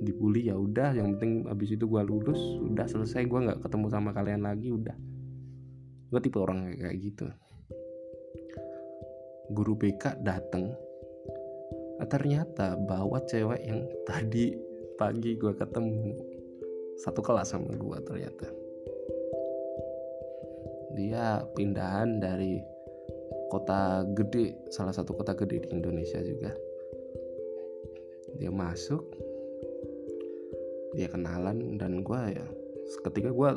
Dibully 0.00 0.48
ya 0.48 0.56
udah. 0.56 0.96
Yang 0.96 1.20
penting 1.20 1.32
abis 1.52 1.76
itu 1.76 1.84
gue 1.84 2.00
lulus 2.00 2.40
udah 2.64 2.88
selesai. 2.88 3.28
Gue 3.28 3.44
nggak 3.44 3.60
ketemu 3.60 3.86
sama 3.92 4.16
kalian 4.16 4.40
lagi 4.48 4.72
udah. 4.72 4.96
Gue 6.08 6.20
tipe 6.24 6.40
orang 6.40 6.72
kayak 6.72 6.96
gitu 7.04 7.28
guru 9.52 9.74
BK 9.74 10.20
dateng 10.20 10.72
ternyata 12.06 12.78
bawa 12.78 13.18
cewek 13.26 13.60
yang 13.66 13.84
tadi 14.08 14.54
pagi 14.98 15.34
gue 15.38 15.54
ketemu. 15.54 16.14
Satu 16.98 17.22
kelas 17.22 17.54
sama 17.54 17.70
gue 17.78 17.98
ternyata. 18.02 18.48
Dia 20.98 21.46
pindahan 21.54 22.18
dari 22.18 22.58
kota 23.54 24.02
gede 24.18 24.66
salah 24.74 24.90
satu 24.90 25.14
kota 25.14 25.38
gede 25.38 25.62
di 25.62 25.68
Indonesia 25.70 26.18
juga. 26.26 26.50
Dia 28.34 28.50
masuk 28.50 29.02
dia 30.96 31.06
kenalan 31.06 31.78
dan 31.78 32.02
gue 32.02 32.20
ya 32.32 32.46
ketika 33.06 33.30
gue 33.30 33.50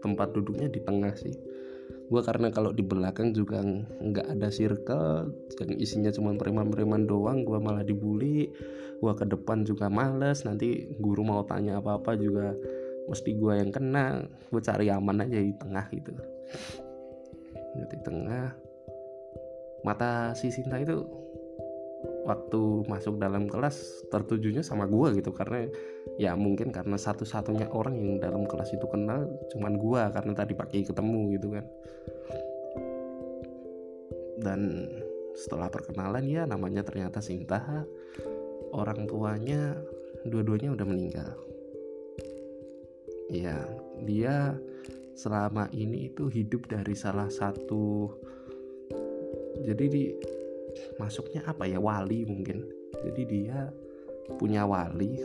tempat 0.00 0.32
duduknya 0.32 0.72
di 0.72 0.80
tengah 0.82 1.12
sih 1.14 1.36
gue 2.08 2.22
karena 2.24 2.48
kalau 2.48 2.72
di 2.72 2.80
belakang 2.80 3.36
juga 3.36 3.60
nggak 4.00 4.26
ada 4.32 4.48
circle 4.48 5.28
yang 5.60 5.76
isinya 5.76 6.08
cuma 6.08 6.32
preman-preman 6.32 7.04
doang 7.04 7.44
gue 7.44 7.58
malah 7.60 7.84
dibully. 7.84 8.48
Gue 8.98 9.12
ke 9.14 9.28
depan 9.28 9.62
juga 9.62 9.86
males 9.86 10.42
nanti 10.42 10.88
guru 10.98 11.22
mau 11.22 11.44
tanya 11.46 11.78
apa-apa 11.78 12.18
juga 12.18 12.56
mesti 13.06 13.30
gue 13.36 13.52
yang 13.60 13.70
kena. 13.70 14.24
Gue 14.48 14.64
cari 14.64 14.88
aman 14.88 15.22
aja 15.22 15.36
di 15.36 15.52
tengah 15.54 15.86
gitu. 15.92 16.12
Di 17.76 17.98
tengah. 18.00 18.56
Mata 19.86 20.34
si 20.34 20.50
Sinta 20.50 20.80
itu 20.80 21.06
waktu 22.28 22.84
masuk 22.84 23.16
dalam 23.16 23.48
kelas 23.48 24.04
tertujunya 24.12 24.60
sama 24.60 24.84
gue 24.84 25.16
gitu. 25.16 25.32
Karena 25.32 25.64
ya 26.20 26.36
mungkin 26.36 26.68
karena 26.68 27.00
satu-satunya 27.00 27.72
orang 27.72 27.96
yang 27.96 28.20
dalam 28.20 28.44
kelas 28.44 28.76
itu 28.76 28.84
kenal 28.84 29.24
cuman 29.56 29.80
gue 29.80 30.02
karena 30.12 30.32
tadi 30.36 30.52
pagi 30.52 30.84
ketemu 30.84 31.20
gitu 31.40 31.48
kan. 31.56 31.64
Dan 34.38 34.60
setelah 35.32 35.72
perkenalan 35.72 36.28
ya 36.28 36.44
namanya 36.44 36.84
ternyata 36.84 37.24
Sinta. 37.24 37.88
Orang 38.68 39.08
tuanya 39.08 39.80
dua-duanya 40.28 40.76
udah 40.76 40.86
meninggal. 40.86 41.32
Ya 43.32 43.56
dia 44.04 44.60
selama 45.16 45.72
ini 45.72 46.12
itu 46.12 46.28
hidup 46.28 46.68
dari 46.68 46.94
salah 46.94 47.26
satu 47.32 48.12
jadi 49.66 49.84
di 49.90 50.04
masuknya 51.00 51.44
apa 51.46 51.64
ya? 51.68 51.78
Wali 51.78 52.24
mungkin. 52.24 52.64
Jadi 53.04 53.22
dia 53.28 53.70
punya 54.36 54.68
wali. 54.68 55.16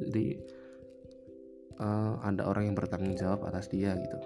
Jadi 0.00 0.26
uh, 1.78 2.14
ada 2.24 2.48
orang 2.48 2.72
yang 2.72 2.76
bertanggung 2.76 3.14
jawab 3.14 3.46
atas 3.46 3.68
dia 3.68 3.94
gitu. 3.96 4.16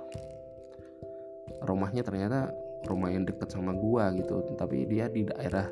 Rumahnya 1.64 2.04
ternyata 2.04 2.52
rumah 2.86 3.10
yang 3.12 3.24
deket 3.24 3.50
sama 3.50 3.72
gua 3.74 4.12
gitu. 4.14 4.44
Tapi 4.54 4.86
dia 4.88 5.10
di 5.10 5.26
daerah 5.26 5.68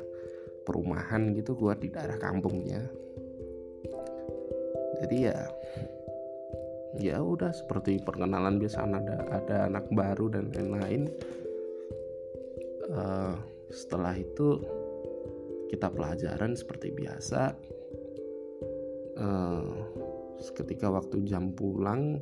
perumahan 0.63 1.35
gitu 1.35 1.55
gua 1.55 1.75
di 1.75 1.89
daerah 1.89 2.19
kampungnya. 2.19 2.83
Jadi 5.03 5.17
ya 5.27 5.39
ya 6.93 7.17
udah 7.19 7.49
seperti 7.49 7.97
perkenalan 8.05 8.61
biasa 8.61 8.85
ada 8.85 9.17
ada 9.33 9.57
anak 9.67 9.85
baru 9.89 10.29
dan 10.29 10.53
lain-lain. 10.53 11.09
Uh, 12.93 13.33
setelah 13.73 14.13
itu 14.13 14.61
kita 15.73 15.89
pelajaran 15.89 16.53
seperti 16.53 16.93
biasa. 16.93 17.57
Uh, 19.17 19.73
ketika 20.53 20.89
waktu 20.89 21.23
jam 21.25 21.53
pulang 21.53 22.21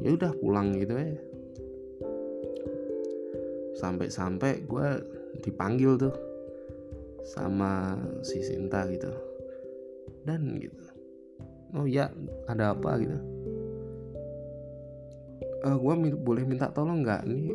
ya 0.00 0.16
udah 0.16 0.32
pulang 0.40 0.72
gitu 0.80 0.96
ya. 0.96 1.12
Sampai-sampai 3.76 4.64
gue 4.64 4.88
dipanggil 5.44 6.00
tuh 6.00 6.16
sama 7.28 7.96
si 8.24 8.40
Sinta 8.40 8.88
gitu. 8.88 9.12
Dan 10.24 10.56
gitu. 10.56 10.84
Oh 11.76 11.84
ya 11.84 12.08
ada 12.48 12.72
apa 12.72 12.96
gitu? 12.96 13.18
Uh, 15.60 15.68
eh, 15.68 15.76
gue 15.76 15.94
boleh 16.16 16.44
minta 16.48 16.72
tolong 16.72 17.04
nggak 17.04 17.28
nih? 17.28 17.52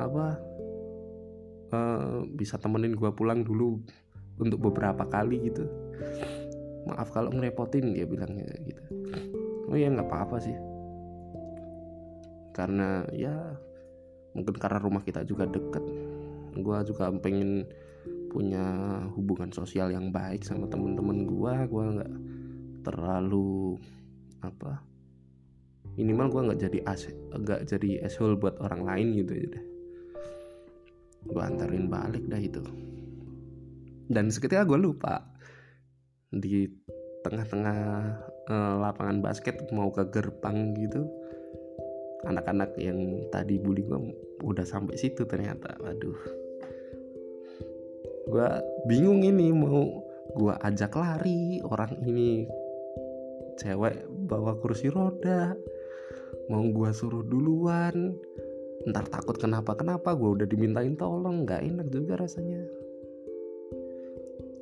Apa 0.00 0.51
uh, 1.72 2.22
bisa 2.28 2.60
temenin 2.60 2.94
gue 2.94 3.10
pulang 3.16 3.42
dulu 3.42 3.80
untuk 4.38 4.70
beberapa 4.70 5.08
kali 5.08 5.50
gitu. 5.50 5.64
Maaf 6.88 7.10
kalau 7.10 7.32
ngerepotin 7.32 7.96
dia 7.96 8.06
bilangnya 8.06 8.48
gitu. 8.62 8.82
Oh 9.72 9.76
ya 9.76 9.88
nggak 9.88 10.08
apa-apa 10.08 10.36
sih. 10.40 10.56
Karena 12.52 13.08
ya 13.16 13.32
mungkin 14.36 14.54
karena 14.60 14.78
rumah 14.80 15.02
kita 15.02 15.24
juga 15.24 15.48
deket. 15.48 15.84
Gue 16.52 16.76
juga 16.84 17.08
pengen 17.16 17.64
punya 18.32 18.64
hubungan 19.12 19.52
sosial 19.52 19.92
yang 19.92 20.08
baik 20.08 20.40
sama 20.40 20.64
temen-temen 20.64 21.28
gue 21.28 21.54
gue 21.68 21.84
nggak 22.00 22.12
terlalu 22.80 23.76
apa 24.40 24.80
minimal 26.00 26.32
gue 26.32 26.42
nggak 26.48 26.60
jadi 26.64 26.78
as 26.88 27.12
nggak 27.12 27.68
jadi 27.68 28.08
asshole 28.08 28.40
buat 28.40 28.56
orang 28.64 28.88
lain 28.88 29.06
gitu 29.20 29.32
ya 29.36 29.60
gue 31.26 31.42
anterin 31.42 31.86
balik 31.86 32.24
dah 32.26 32.40
itu. 32.40 32.62
Dan 34.10 34.28
seketika 34.28 34.66
gue 34.66 34.78
lupa 34.78 35.22
di 36.32 36.68
tengah-tengah 37.22 37.78
uh, 38.50 38.74
lapangan 38.82 39.22
basket 39.22 39.70
mau 39.70 39.92
ke 39.94 40.08
gerbang 40.10 40.74
gitu 40.74 41.06
anak-anak 42.26 42.74
yang 42.78 43.26
tadi 43.34 43.58
bully 43.58 43.82
gue 43.82 43.98
udah 44.42 44.66
sampai 44.66 44.94
situ 44.98 45.26
ternyata. 45.26 45.74
Waduh. 45.82 46.20
Gue 48.30 48.48
bingung 48.86 49.22
ini 49.26 49.50
mau 49.50 50.02
gue 50.32 50.54
ajak 50.64 50.96
lari 50.96 51.60
orang 51.66 51.98
ini 52.06 52.46
cewek 53.58 54.06
bawa 54.08 54.56
kursi 54.56 54.88
roda 54.88 55.52
mau 56.48 56.64
gue 56.64 56.90
suruh 56.94 57.20
duluan 57.20 58.16
ntar 58.88 59.06
takut 59.06 59.38
kenapa 59.38 59.78
kenapa 59.78 60.14
gue 60.18 60.42
udah 60.42 60.46
dimintain 60.48 60.98
tolong 60.98 61.46
nggak 61.46 61.62
enak 61.62 61.86
juga 61.92 62.18
rasanya. 62.18 62.62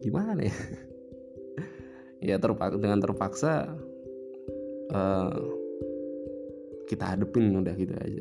Gimana 0.04 0.44
ya? 0.44 0.56
Ya 2.20 2.36
terpaksa 2.36 2.76
dengan 2.76 3.00
terpaksa 3.00 3.52
uh, 4.92 5.40
kita 6.84 7.16
hadepin 7.16 7.64
udah 7.64 7.72
gitu 7.72 7.96
aja. 7.96 8.20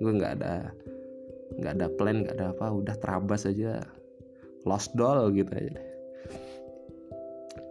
Gue 0.00 0.12
nggak 0.16 0.40
ada 0.40 0.72
nggak 1.60 1.72
ada 1.76 1.86
plan 2.00 2.24
nggak 2.24 2.36
ada 2.40 2.56
apa 2.56 2.66
udah 2.72 2.96
terabas 2.96 3.44
aja. 3.44 3.84
Lost 4.64 4.96
doll 4.96 5.36
gitu 5.36 5.52
aja. 5.52 5.76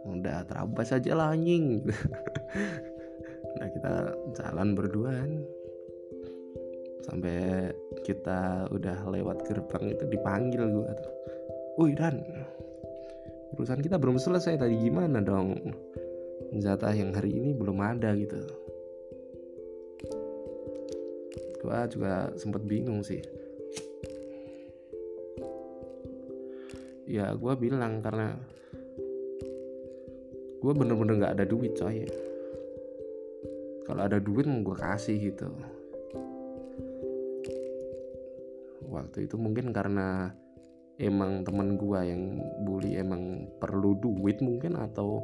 Udah 0.05 0.45
terabas 0.45 0.93
aja 0.93 1.17
lah 1.17 1.33
anjing. 1.33 1.81
Nah 3.59 3.67
kita 3.75 3.93
jalan 4.39 4.71
berduaan 4.71 5.43
sampai 7.09 7.73
kita 8.05 8.69
udah 8.69 9.09
lewat 9.09 9.41
gerbang 9.49 9.97
itu 9.97 10.05
dipanggil 10.05 10.61
gue 10.69 10.89
tuh. 10.93 11.13
Woi 11.81 11.97
Dan 11.97 12.21
urusan 13.57 13.81
kita 13.81 13.97
belum 13.97 14.21
selesai 14.21 14.61
tadi 14.61 14.77
gimana 14.77 15.17
dong? 15.17 15.57
Jatah 16.53 16.93
yang 16.93 17.09
hari 17.17 17.33
ini 17.41 17.57
belum 17.57 17.81
ada 17.81 18.13
gitu. 18.13 18.37
Gue 21.59 21.79
juga 21.89 22.29
sempet 22.37 22.61
bingung 22.69 23.01
sih. 23.01 23.19
Ya 27.09 27.33
gue 27.33 27.53
bilang 27.57 28.05
karena 28.05 28.37
gue 30.61 30.73
bener-bener 30.77 31.25
gak 31.25 31.41
ada 31.41 31.45
duit 31.49 31.73
coy. 31.73 32.05
Kalau 33.89 34.01
ada 34.05 34.21
duit 34.21 34.45
mau 34.45 34.61
gue 34.61 34.77
kasih 34.77 35.33
gitu 35.33 35.49
waktu 38.89 39.29
itu 39.29 39.37
mungkin 39.37 39.71
karena 39.71 40.33
emang 40.99 41.45
temen 41.47 41.79
gua 41.79 42.03
yang 42.03 42.41
bully 42.65 42.99
emang 42.99 43.47
perlu 43.61 43.95
duit 44.01 44.41
mungkin 44.43 44.75
atau 44.75 45.23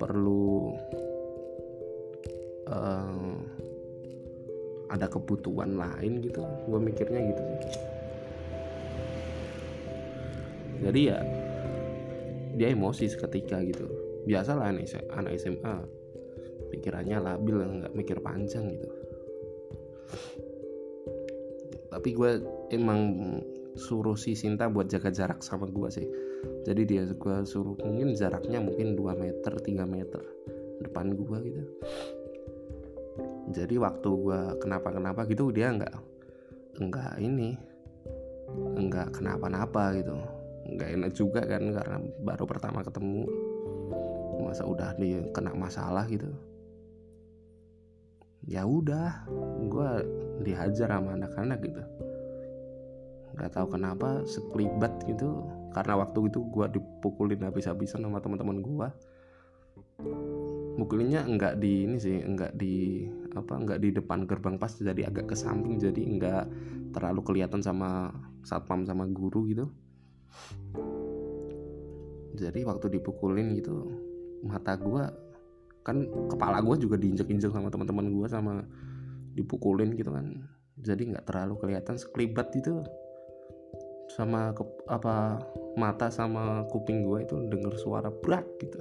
perlu 0.00 0.72
uh, 2.70 3.34
ada 4.88 5.06
kebutuhan 5.10 5.74
lain 5.74 6.22
gitu. 6.22 6.40
Gue 6.70 6.80
mikirnya 6.80 7.20
gitu 7.20 7.42
sih. 7.42 7.60
Jadi 10.84 11.00
ya 11.10 11.18
dia 12.54 12.68
emosi 12.70 13.10
seketika 13.10 13.58
gitu. 13.66 13.90
Biasalah 14.24 14.70
anak 14.70 15.36
SMA 15.36 15.76
pikirannya 16.72 17.18
labil 17.22 17.56
nggak 17.60 17.94
mikir 17.94 18.18
panjang 18.18 18.66
gitu 18.74 19.03
tapi 21.94 22.10
gue 22.10 22.42
emang 22.74 23.00
suruh 23.78 24.18
si 24.18 24.34
Sinta 24.34 24.66
buat 24.66 24.90
jaga 24.90 25.14
jarak 25.14 25.46
sama 25.46 25.70
gue 25.70 25.88
sih. 25.94 26.06
Jadi 26.66 26.82
dia 26.82 27.06
gue 27.06 27.36
suruh 27.46 27.78
mungkin 27.86 28.18
jaraknya 28.18 28.58
mungkin 28.58 28.98
2 28.98 29.14
meter 29.14 29.52
3 29.54 29.86
meter 29.86 30.22
depan 30.82 31.14
gue 31.14 31.38
gitu. 31.46 31.62
Jadi 33.54 33.78
waktu 33.78 34.08
gue 34.10 34.40
kenapa-kenapa 34.58 35.22
gitu 35.30 35.54
dia 35.54 35.70
nggak 35.70 35.94
nggak 36.82 37.14
ini 37.22 37.54
nggak 38.74 39.14
kenapa-napa 39.14 39.94
gitu. 39.94 40.18
Nggak 40.74 40.88
enak 40.98 41.10
juga 41.14 41.40
kan 41.46 41.62
karena 41.70 41.96
baru 42.26 42.44
pertama 42.50 42.82
ketemu. 42.82 43.22
Masa 44.42 44.66
udah 44.66 44.98
dia 44.98 45.22
kena 45.30 45.54
masalah 45.54 46.10
gitu 46.10 46.53
ya 48.44 48.68
udah 48.68 49.24
gue 49.68 49.90
dihajar 50.44 50.88
sama 50.92 51.16
anak-anak 51.16 51.58
gitu. 51.64 51.82
Nggak 53.34 53.50
tahu 53.50 53.66
kenapa 53.74 54.22
sekelibat 54.28 55.04
gitu. 55.08 55.44
Karena 55.74 55.98
waktu 55.98 56.30
itu 56.30 56.44
gue 56.54 56.66
dipukulin 56.78 57.42
habis-habisan 57.42 58.04
sama 58.06 58.22
teman-teman 58.22 58.62
gue 58.62 58.88
mukulinnya 60.74 61.22
enggak 61.22 61.62
di 61.62 61.86
ini 61.86 61.96
sih 62.02 62.18
enggak 62.18 62.58
di 62.58 63.06
apa 63.34 63.54
enggak 63.54 63.78
di 63.78 63.94
depan 63.94 64.26
gerbang 64.26 64.58
pas 64.58 64.74
jadi 64.74 65.06
agak 65.06 65.30
ke 65.30 65.36
samping 65.38 65.78
jadi 65.78 66.02
enggak 66.02 66.50
terlalu 66.90 67.22
kelihatan 67.22 67.62
sama 67.62 68.10
satpam 68.42 68.86
sama 68.86 69.06
guru 69.10 69.50
gitu. 69.50 69.66
Jadi 72.34 72.66
waktu 72.66 72.98
dipukulin 72.98 73.54
gitu 73.54 73.94
mata 74.42 74.74
gua 74.74 75.10
kan 75.84 76.08
kepala 76.32 76.64
gua 76.64 76.80
juga 76.80 76.96
diinjek-injek 76.96 77.52
sama 77.52 77.68
teman-teman 77.68 78.08
gua 78.10 78.26
sama 78.26 78.64
dipukulin 79.36 79.92
gitu 79.94 80.10
kan. 80.10 80.48
Jadi 80.80 81.12
nggak 81.14 81.28
terlalu 81.28 81.54
kelihatan 81.60 82.00
sekelibat 82.00 82.50
itu 82.56 82.82
sama 84.14 84.52
ke, 84.52 84.62
apa 84.86 85.40
mata 85.74 86.12
sama 86.12 86.68
kuping 86.70 87.02
gue 87.02 87.24
itu 87.24 87.34
denger 87.50 87.74
suara 87.80 88.10
berat 88.12 88.46
gitu. 88.62 88.78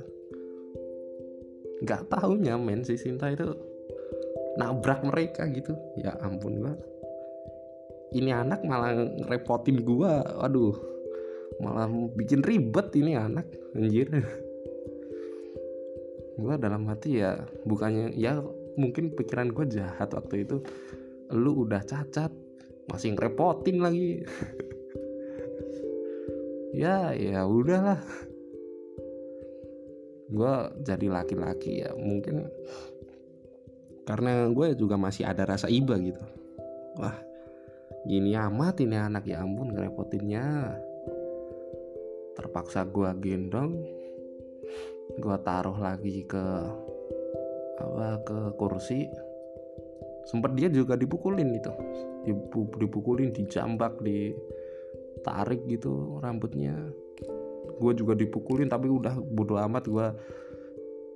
Nggak 1.81 2.11
tahunya 2.11 2.53
men 2.59 2.85
si 2.85 2.99
Sinta 2.99 3.31
itu 3.33 3.49
nabrak 4.59 5.01
mereka 5.05 5.47
gitu. 5.49 5.73
Ya 5.97 6.13
ampun 6.21 6.61
gua 6.61 6.73
ini 8.13 8.29
anak 8.29 8.61
malah 8.61 8.93
ngerepotin 8.93 9.81
gua. 9.81 10.21
Aduh 10.43 10.75
malah 11.61 11.89
bikin 12.17 12.41
ribet 12.41 12.89
ini 12.97 13.13
anak 13.13 13.45
anjir 13.77 14.09
gua 16.37 16.57
dalam 16.57 16.89
hati 16.89 17.21
ya 17.21 17.45
bukannya 17.65 18.13
ya 18.17 18.41
mungkin 18.77 19.13
pikiran 19.13 19.53
gue 19.53 19.65
jahat 19.69 20.09
waktu 20.13 20.45
itu. 20.45 20.61
Lu 21.33 21.65
udah 21.65 21.81
cacat 21.85 22.29
masih 22.89 23.15
ngerepotin 23.15 23.77
lagi. 23.81 24.11
Ya 26.73 27.13
ya 27.13 27.45
udahlah. 27.45 28.01
Gue 30.25 30.55
jadi 30.81 31.05
laki-laki 31.05 31.85
ya 31.85 31.93
mungkin 31.93 32.49
karena 34.09 34.49
gue 34.49 34.73
juga 34.73 34.97
masih 34.97 35.21
ada 35.29 35.45
rasa 35.45 35.69
iba 35.69 35.93
gitu. 36.01 36.25
Wah 36.97 37.13
gini 38.09 38.33
amat 38.33 38.81
ini 38.81 38.97
anak 38.97 39.29
ya 39.29 39.45
ampun 39.45 39.69
ngerepotinnya. 39.69 40.73
Terpaksa 42.33 42.89
gue 42.89 43.21
gendong 43.21 43.77
gue 45.11 45.37
taruh 45.43 45.77
lagi 45.77 46.23
ke 46.25 46.45
apa 47.79 48.21
ke 48.23 48.37
kursi. 48.55 49.09
Sempet 50.23 50.55
dia 50.55 50.71
juga 50.71 50.95
dipukulin 50.95 51.49
itu. 51.51 51.71
Dipukulin 52.79 53.35
dijambak 53.35 53.99
ditarik 53.99 55.67
gitu 55.67 56.19
rambutnya. 56.23 56.75
Gue 57.77 57.91
juga 57.97 58.15
dipukulin 58.15 58.71
tapi 58.71 58.87
udah 58.87 59.19
bodo 59.19 59.59
amat 59.59 59.83
gue 59.89 60.07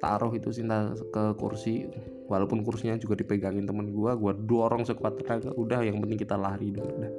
taruh 0.03 0.31
itu 0.35 0.51
Sinta 0.51 0.91
ke 1.09 1.33
kursi. 1.39 1.87
Walaupun 2.27 2.59
kursinya 2.59 2.99
juga 2.99 3.15
dipegangin 3.15 3.63
temen 3.63 3.87
gue 3.87 4.11
gue 4.19 4.33
dorong 4.43 4.83
sekuat 4.83 5.15
tenaga 5.23 5.55
udah 5.55 5.79
yang 5.79 6.03
penting 6.03 6.19
kita 6.19 6.35
lari 6.35 6.75
dulu 6.75 6.91
udah 6.91 7.13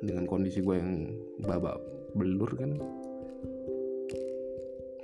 dengan 0.00 0.24
kondisi 0.24 0.64
gue 0.64 0.74
yang 0.80 1.12
babak 1.44 1.76
belur 2.16 2.50
kan 2.56 2.74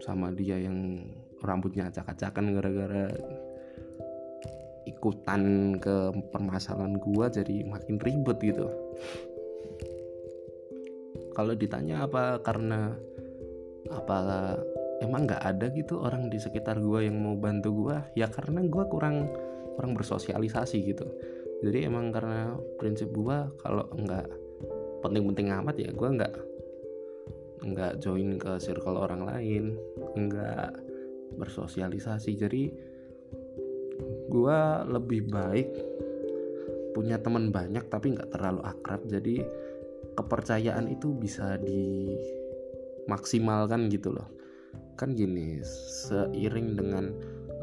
sama 0.07 0.31
dia 0.31 0.62
yang 0.62 1.03
rambutnya 1.42 1.90
acak-acakan 1.90 2.55
gara-gara 2.55 3.11
ikutan 4.87 5.75
ke 5.83 6.14
permasalahan 6.31 6.95
gue 7.03 7.27
jadi 7.42 7.57
makin 7.66 7.99
ribet 7.99 8.38
gitu. 8.38 8.71
Kalau 11.35 11.53
ditanya 11.53 12.07
apa 12.07 12.40
karena 12.40 12.95
apa 13.90 14.16
emang 15.03 15.29
nggak 15.29 15.42
ada 15.42 15.66
gitu 15.75 16.01
orang 16.01 16.33
di 16.33 16.40
sekitar 16.40 16.81
gue 16.81 17.11
yang 17.11 17.19
mau 17.21 17.37
bantu 17.37 17.87
gue 17.87 17.97
ya 18.16 18.31
karena 18.31 18.64
gue 18.64 18.85
kurang 18.88 19.29
kurang 19.77 19.92
bersosialisasi 19.92 20.87
gitu. 20.87 21.05
Jadi 21.66 21.85
emang 21.85 22.14
karena 22.14 22.55
prinsip 22.79 23.11
gue 23.12 23.37
kalau 23.61 23.85
nggak 23.92 24.27
penting-penting 25.05 25.53
amat 25.61 25.77
ya 25.77 25.90
gue 25.92 26.09
nggak 26.09 26.35
nggak 27.62 28.03
join 28.03 28.37
ke 28.37 28.61
circle 28.61 29.01
orang 29.01 29.25
lain 29.25 29.79
nggak 30.16 30.73
bersosialisasi. 31.37 32.37
Jadi 32.37 32.73
gue 34.27 34.59
lebih 34.90 35.31
baik 35.31 35.69
punya 36.92 37.19
teman 37.21 37.53
banyak 37.53 37.85
tapi 37.88 38.11
nggak 38.16 38.31
terlalu 38.33 38.61
akrab. 38.64 39.05
Jadi 39.09 39.40
kepercayaan 40.16 40.88
itu 40.88 41.12
bisa 41.12 41.61
dimaksimalkan 41.61 43.88
gitu 43.92 44.12
loh. 44.16 44.29
Kan 44.97 45.12
gini 45.12 45.61
seiring 46.09 46.77
dengan 46.77 47.12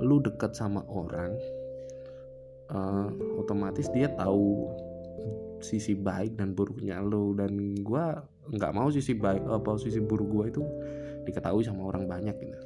lu 0.02 0.18
deket 0.22 0.56
sama 0.58 0.82
orang 0.90 1.38
uh, 2.74 3.10
otomatis 3.38 3.90
dia 3.94 4.10
tahu 4.18 4.74
sisi 5.64 5.96
baik 5.96 6.36
dan 6.36 6.52
buruknya 6.52 7.00
lo 7.00 7.32
dan 7.38 7.78
gue 7.80 8.06
nggak 8.52 8.72
mau 8.76 8.92
sisi 8.92 9.16
baik 9.16 9.48
apa 9.48 9.80
sisi 9.80 10.04
buruk 10.04 10.28
gue 10.28 10.46
itu 10.52 10.64
diketahui 11.24 11.64
sama 11.64 11.88
orang 11.88 12.08
banyak 12.10 12.36
gitu. 12.36 12.60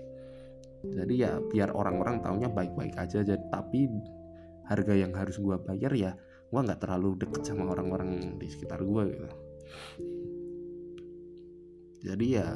Jadi 0.88 1.13
ya 1.20 1.42
biar 1.42 1.74
orang-orang 1.74 2.22
taunya 2.22 2.50
baik-baik 2.50 2.98
aja 2.98 3.22
jadi 3.22 3.42
tapi 3.50 3.90
harga 4.66 4.94
yang 4.94 5.13
harus 5.13 5.38
gue 5.38 5.56
bayar 5.63 5.94
ya 5.94 6.12
gue 6.48 6.60
nggak 6.63 6.80
terlalu 6.80 7.20
deket 7.20 7.44
sama 7.44 7.76
orang-orang 7.76 8.40
di 8.40 8.48
sekitar 8.50 8.82
gue 8.82 9.04
gitu. 9.13 9.28
Jadi 12.08 12.26
ya 12.40 12.48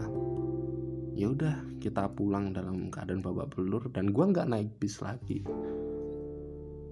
ya 1.12 1.28
udah 1.28 1.78
kita 1.84 2.08
pulang 2.16 2.56
dalam 2.56 2.88
keadaan 2.88 3.20
babak 3.20 3.52
belur 3.54 3.92
dan 3.92 4.10
gue 4.10 4.26
nggak 4.26 4.48
naik 4.48 4.70
bis 4.80 5.02
lagi. 5.04 5.44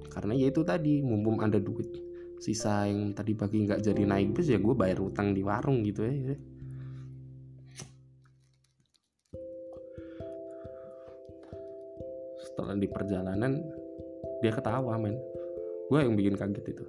Karena 0.09 0.33
ya 0.33 0.49
itu 0.49 0.65
tadi 0.65 0.99
mumpung 1.05 1.39
ada 1.39 1.61
duit 1.61 2.08
sisa 2.39 2.87
yang 2.87 3.11
tadi 3.11 3.35
pagi 3.35 3.67
nggak 3.67 3.83
jadi 3.83 4.03
naik 4.07 4.31
bis 4.31 4.47
ya 4.47 4.57
gue 4.57 4.71
bayar 4.71 5.03
utang 5.03 5.35
di 5.35 5.43
warung 5.43 5.83
gitu 5.83 6.07
ya 6.07 6.39
setelah 12.59 12.75
di 12.75 12.91
perjalanan 12.91 13.53
dia 14.43 14.51
ketawa 14.51 14.99
men. 14.99 15.15
Gue 15.87 16.03
yang 16.03 16.15
bikin 16.19 16.35
kaget 16.35 16.75
itu. 16.75 16.85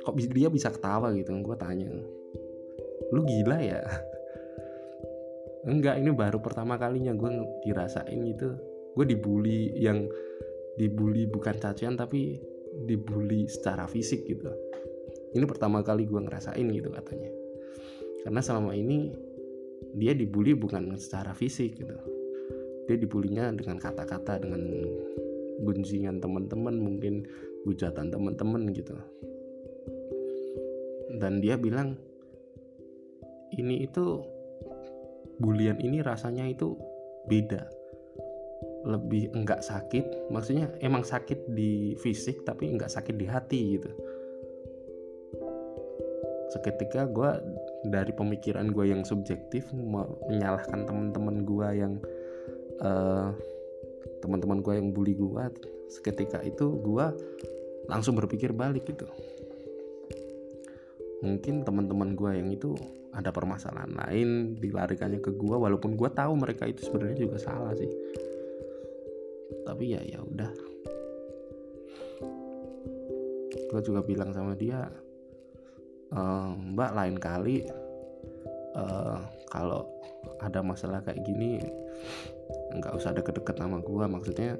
Kok 0.00 0.16
dia 0.32 0.48
bisa 0.48 0.72
ketawa 0.72 1.12
gitu? 1.12 1.32
Gue 1.44 1.56
tanya. 1.60 1.92
Lu 3.12 3.20
gila 3.24 3.60
ya? 3.60 3.84
Enggak 5.68 6.00
ini 6.00 6.08
baru 6.12 6.40
pertama 6.40 6.80
kalinya 6.80 7.12
gue 7.12 7.30
dirasain 7.68 8.16
gitu. 8.32 8.56
Gue 8.96 9.04
dibully 9.04 9.76
yang 9.76 10.08
dibully 10.80 11.28
bukan 11.28 11.60
cacian 11.60 11.98
tapi 11.98 12.40
dibully 12.84 13.48
secara 13.48 13.88
fisik 13.88 14.24
gitu. 14.28 14.48
Ini 15.34 15.44
pertama 15.44 15.84
kali 15.84 16.08
gue 16.08 16.20
ngerasain 16.20 16.66
gitu 16.68 16.88
katanya. 16.92 17.30
Karena 18.24 18.40
selama 18.40 18.72
ini 18.72 19.12
dia 19.96 20.12
dibully 20.12 20.56
bukan 20.56 20.96
secara 20.96 21.32
fisik 21.32 21.78
gitu. 21.78 21.96
Dia 22.88 22.96
dibulinya 22.96 23.52
dengan 23.52 23.76
kata-kata 23.76 24.40
dengan 24.40 24.64
gunjingan 25.60 26.22
teman-teman 26.22 26.76
mungkin 26.80 27.28
hujatan 27.68 28.08
teman-teman 28.08 28.72
gitu. 28.72 28.96
Dan 31.18 31.42
dia 31.44 31.58
bilang 31.58 31.98
ini 33.56 33.84
itu 33.84 34.22
bulian 35.38 35.80
ini 35.80 36.02
rasanya 36.02 36.46
itu 36.46 36.78
beda 37.28 37.77
lebih 38.88 39.28
enggak 39.36 39.60
sakit 39.60 40.32
maksudnya 40.32 40.72
emang 40.80 41.04
sakit 41.04 41.52
di 41.52 41.92
fisik 42.00 42.42
tapi 42.48 42.72
enggak 42.72 42.88
sakit 42.88 43.14
di 43.14 43.26
hati 43.28 43.60
gitu. 43.76 43.90
Seketika 46.48 47.04
gue 47.04 47.30
dari 47.92 48.08
pemikiran 48.16 48.72
gue 48.72 48.88
yang 48.88 49.04
subjektif 49.04 49.68
menyalahkan 49.76 50.88
teman-teman 50.88 51.44
gue 51.44 51.68
yang 51.76 51.94
uh, 52.80 53.36
teman-teman 54.24 54.64
gue 54.64 54.74
yang 54.80 54.88
bully 54.96 55.12
gue 55.12 55.44
seketika 55.92 56.40
itu 56.40 56.80
gue 56.80 57.06
langsung 57.92 58.16
berpikir 58.16 58.56
balik 58.56 58.88
gitu. 58.88 59.04
Mungkin 61.20 61.68
teman-teman 61.68 62.16
gue 62.16 62.30
yang 62.32 62.48
itu 62.48 62.72
ada 63.12 63.28
permasalahan 63.34 63.92
lain 63.92 64.28
dilarikannya 64.56 65.20
ke 65.20 65.34
gue 65.34 65.56
walaupun 65.56 65.98
gue 65.98 66.10
tahu 66.12 66.32
mereka 66.38 66.64
itu 66.70 66.86
sebenarnya 66.86 67.28
juga 67.28 67.36
salah 67.40 67.74
sih 67.74 67.90
tapi 69.64 69.96
ya 69.96 70.00
ya 70.04 70.20
udah. 70.22 70.52
Gue 73.68 73.80
juga 73.84 74.00
bilang 74.00 74.32
sama 74.32 74.56
dia 74.56 74.88
e, 76.08 76.20
mbak 76.72 76.96
lain 76.96 77.16
kali 77.20 77.68
uh, 78.76 79.20
kalau 79.52 79.84
ada 80.40 80.60
masalah 80.64 81.04
kayak 81.04 81.20
gini 81.24 81.60
nggak 82.72 82.94
usah 82.94 83.12
deket-deket 83.16 83.56
sama 83.58 83.80
gue 83.80 84.04
maksudnya 84.08 84.56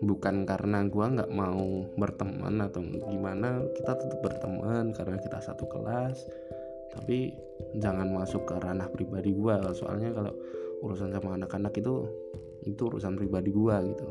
bukan 0.00 0.48
karena 0.48 0.88
gue 0.88 1.06
nggak 1.06 1.30
mau 1.32 1.84
berteman 1.94 2.64
atau 2.64 2.80
gimana 2.84 3.60
kita 3.76 3.92
tetap 4.00 4.18
berteman 4.24 4.96
karena 4.96 5.16
kita 5.20 5.38
satu 5.44 5.68
kelas. 5.68 6.24
Tapi 6.90 7.30
jangan 7.78 8.10
masuk 8.10 8.50
ke 8.50 8.58
ranah 8.58 8.90
pribadi 8.90 9.30
gue 9.30 9.54
soalnya 9.78 10.10
kalau 10.10 10.34
urusan 10.82 11.14
sama 11.14 11.38
anak-anak 11.38 11.70
itu 11.78 12.02
itu 12.64 12.82
urusan 12.88 13.16
pribadi 13.16 13.50
gue 13.52 13.76
gitu. 13.92 14.06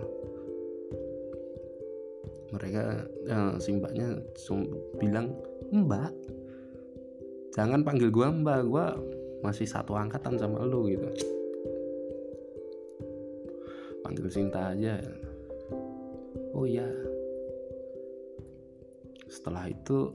Mereka 2.50 2.84
eh, 3.30 3.54
si 3.62 3.70
mbaknya 3.78 4.18
bilang 4.98 5.38
mbak 5.70 6.14
jangan 7.54 7.86
panggil 7.86 8.10
gue 8.10 8.28
mbak. 8.28 8.62
Gue 8.66 8.86
masih 9.46 9.70
satu 9.70 9.96
angkatan 9.96 10.36
sama 10.40 10.66
lu 10.66 10.90
gitu. 10.90 11.10
Panggil 14.02 14.28
Sinta 14.32 14.74
aja. 14.74 14.98
Oh 16.58 16.66
iya. 16.66 16.88
Setelah 19.30 19.70
itu 19.70 20.10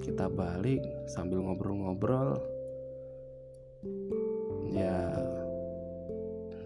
kita 0.00 0.32
balik 0.32 0.80
sambil 1.12 1.44
ngobrol-ngobrol. 1.44 2.40
Ya 4.70 5.12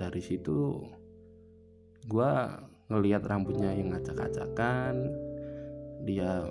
dari 0.04 0.20
situ 0.20 0.84
gue 2.04 2.32
ngelihat 2.92 3.24
rambutnya 3.24 3.72
yang 3.72 3.96
acak-acakan 3.96 5.08
dia 6.04 6.44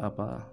apa 0.00 0.48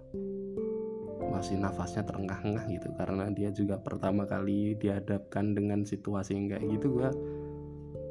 masih 1.31 1.55
nafasnya 1.55 2.03
terengah-engah 2.03 2.67
gitu. 2.67 2.91
Karena 2.99 3.31
dia 3.31 3.49
juga 3.55 3.79
pertama 3.79 4.27
kali 4.27 4.75
dihadapkan 4.75 5.55
dengan 5.55 5.87
situasi 5.87 6.35
yang 6.35 6.51
kayak 6.51 6.67
gitu 6.79 6.99
gue 6.99 7.09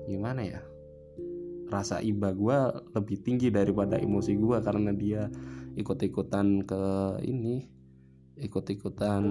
gimana 0.08 0.42
ya 0.42 0.60
rasa 1.70 2.02
iba 2.02 2.34
gue 2.34 2.58
lebih 2.92 3.22
tinggi 3.24 3.48
daripada 3.48 3.96
emosi 3.96 4.36
gue 4.36 4.58
karena 4.60 4.90
dia 4.92 5.30
ikut-ikutan 5.78 6.68
ke 6.68 6.82
ini 7.24 7.64
ikut-ikutan 8.36 9.22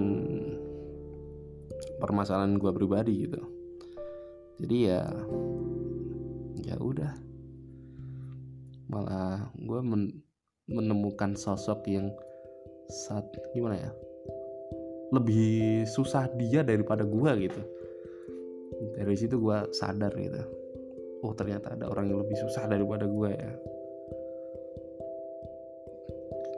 permasalahan 2.02 2.58
gue 2.58 2.70
pribadi 2.74 3.28
gitu 3.28 3.51
jadi 4.60 4.76
ya 4.88 5.02
ya 6.66 6.76
udah. 6.80 7.12
Malah 8.92 9.48
gue 9.56 9.80
men 9.80 10.20
menemukan 10.68 11.34
sosok 11.34 11.88
yang 11.88 12.12
saat 12.88 13.24
gimana 13.56 13.80
ya 13.80 13.90
lebih 15.12 15.84
susah 15.84 16.28
dia 16.40 16.64
daripada 16.64 17.04
gue 17.04 17.30
gitu. 17.48 17.62
Dari 18.96 19.14
situ 19.16 19.36
gue 19.36 19.58
sadar 19.76 20.12
gitu. 20.16 20.40
Oh 21.22 21.36
ternyata 21.36 21.76
ada 21.76 21.86
orang 21.88 22.10
yang 22.10 22.20
lebih 22.24 22.36
susah 22.40 22.66
daripada 22.66 23.04
gue 23.04 23.30
ya. 23.30 23.52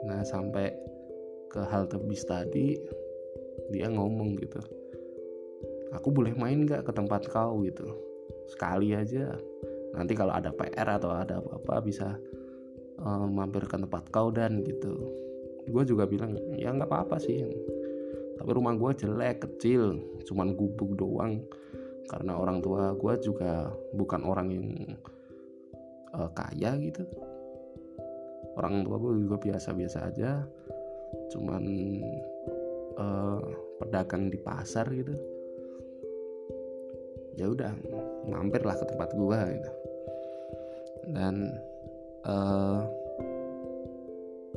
Nah 0.07 0.21
sampai 0.23 0.71
ke 1.51 1.61
halte 1.71 1.95
bis 2.03 2.23
tadi 2.27 2.75
dia 3.71 3.87
ngomong 3.89 4.35
gitu 4.37 4.59
aku 5.93 6.09
boleh 6.09 6.33
main 6.33 6.65
gak 6.65 6.87
ke 6.87 6.91
tempat 6.95 7.29
kau? 7.29 7.61
gitu. 7.61 7.85
Sekali 8.49 8.93
aja. 8.95 9.35
Nanti 9.95 10.13
kalau 10.17 10.33
ada 10.35 10.51
PR 10.51 10.99
atau 10.99 11.13
ada 11.13 11.39
apa-apa 11.39 11.81
bisa 11.85 12.19
um, 12.99 13.31
mampir 13.31 13.65
ke 13.65 13.75
tempat 13.79 14.09
kau 14.11 14.29
dan 14.29 14.61
gitu. 14.61 14.93
Gue 15.65 15.83
juga 15.87 16.05
bilang 16.05 16.37
ya 16.55 16.69
nggak 16.73 16.89
apa-apa 16.89 17.17
sih. 17.17 17.41
Tapi 18.35 18.49
rumah 18.51 18.75
gue 18.75 18.91
jelek 19.05 19.47
kecil 19.47 19.97
cuman 20.27 20.53
gubuk 20.53 20.93
doang. 20.99 21.41
Karena 22.05 22.37
orang 22.37 22.61
tua 22.61 22.93
gue 22.93 23.13
juga 23.23 23.73
bukan 23.97 24.21
orang 24.27 24.47
yang 24.53 24.67
uh, 26.13 26.29
kaya 26.35 26.77
gitu. 26.77 27.01
Orang 28.55 28.85
tua 28.85 28.99
gue 28.99 29.25
juga 29.25 29.41
biasa-biasa 29.41 29.97
aja. 30.11 30.45
Cuman 31.33 31.63
uh, 32.99 33.41
pedagang 33.79 34.29
di 34.29 34.37
pasar 34.37 34.91
gitu 34.93 35.34
ya 37.35 37.51
udah 37.51 37.71
mampirlah 38.27 38.75
ke 38.79 38.85
tempat 38.87 39.09
gue 39.11 39.39
gitu. 39.59 39.71
Dan 41.11 41.35
uh, 42.25 42.81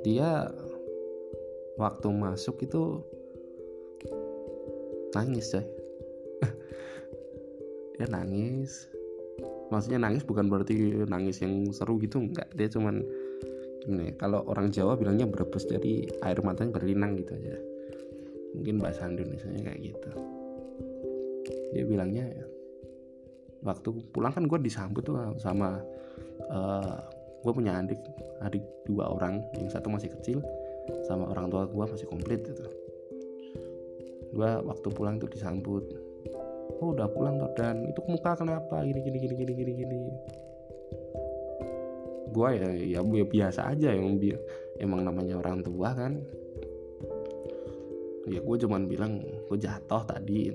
dia 0.07 0.49
waktu 1.77 2.09
masuk 2.11 2.63
itu 2.63 3.03
nangis 5.13 5.55
coy. 5.55 5.67
Dia 7.99 8.07
nangis. 8.11 8.87
Maksudnya 9.69 10.01
nangis 10.01 10.25
bukan 10.25 10.49
berarti 10.49 11.05
nangis 11.11 11.43
yang 11.45 11.69
seru 11.75 11.99
gitu 12.01 12.23
enggak. 12.23 12.49
Dia 12.55 12.71
cuman 12.71 13.03
ini 13.89 14.15
kalau 14.17 14.45
orang 14.49 14.69
Jawa 14.69 14.97
bilangnya 14.97 15.25
berebus 15.29 15.65
jadi 15.67 16.09
air 16.25 16.39
matanya 16.47 16.79
berlinang 16.79 17.19
gitu 17.21 17.37
aja. 17.37 17.57
Mungkin 18.57 18.81
bahasa 18.81 19.11
Indonesia 19.11 19.49
kayak 19.51 19.81
gitu. 19.83 20.11
Dia 21.77 21.85
bilangnya 21.85 22.27
waktu 23.69 23.93
pulang 24.17 24.33
kan 24.33 24.49
gue 24.49 24.59
disambut 24.65 25.05
tuh 25.05 25.21
sama 25.37 25.77
uh, 26.49 26.97
gue 27.45 27.53
punya 27.53 27.77
adik 27.85 28.01
adik 28.41 28.65
dua 28.89 29.13
orang 29.13 29.45
yang 29.61 29.69
satu 29.69 29.93
masih 29.93 30.09
kecil 30.17 30.41
sama 31.05 31.29
orang 31.29 31.53
tua 31.53 31.69
gue 31.69 31.85
masih 31.85 32.09
komplit 32.09 32.41
gitu. 32.49 32.65
Gue 34.33 34.51
waktu 34.65 34.89
pulang 34.93 35.21
tuh 35.21 35.29
disambut 35.29 35.85
oh 36.81 36.95
udah 36.95 37.09
pulang 37.11 37.37
tuh 37.37 37.51
dan 37.59 37.85
itu 37.85 38.01
muka 38.09 38.33
kenapa? 38.39 38.81
Gini 38.85 39.01
gini 39.05 39.19
gini 39.21 39.35
gini 39.37 39.53
gini 39.53 39.73
gini. 39.85 39.99
Gue 42.33 42.49
ya, 42.57 42.69
ya 42.73 43.01
ya 43.05 43.25
biasa 43.25 43.61
aja 43.73 43.89
yang 43.93 44.17
bi 44.17 44.33
emang 44.81 45.05
namanya 45.05 45.41
orang 45.41 45.61
tua 45.61 45.93
kan. 45.93 46.21
Ya 48.29 48.41
gue 48.45 48.57
cuman 48.61 48.85
bilang 48.89 49.25
gue 49.25 49.57
jatuh 49.57 50.05
tadi 50.05 50.53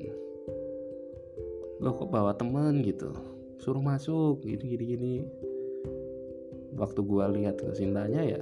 lo 1.84 1.92
kok 1.92 2.08
bawa 2.16 2.32
temen? 2.40 2.80
gitu. 2.80 3.12
Suruh 3.60 3.84
masuk 3.84 4.40
gini 4.40 4.64
gini 4.64 4.86
gini. 4.96 5.14
Waktu 6.80 7.04
gue 7.04 7.26
lihat 7.38 7.60
ke 7.60 7.76
cintanya 7.76 8.24
ya 8.24 8.42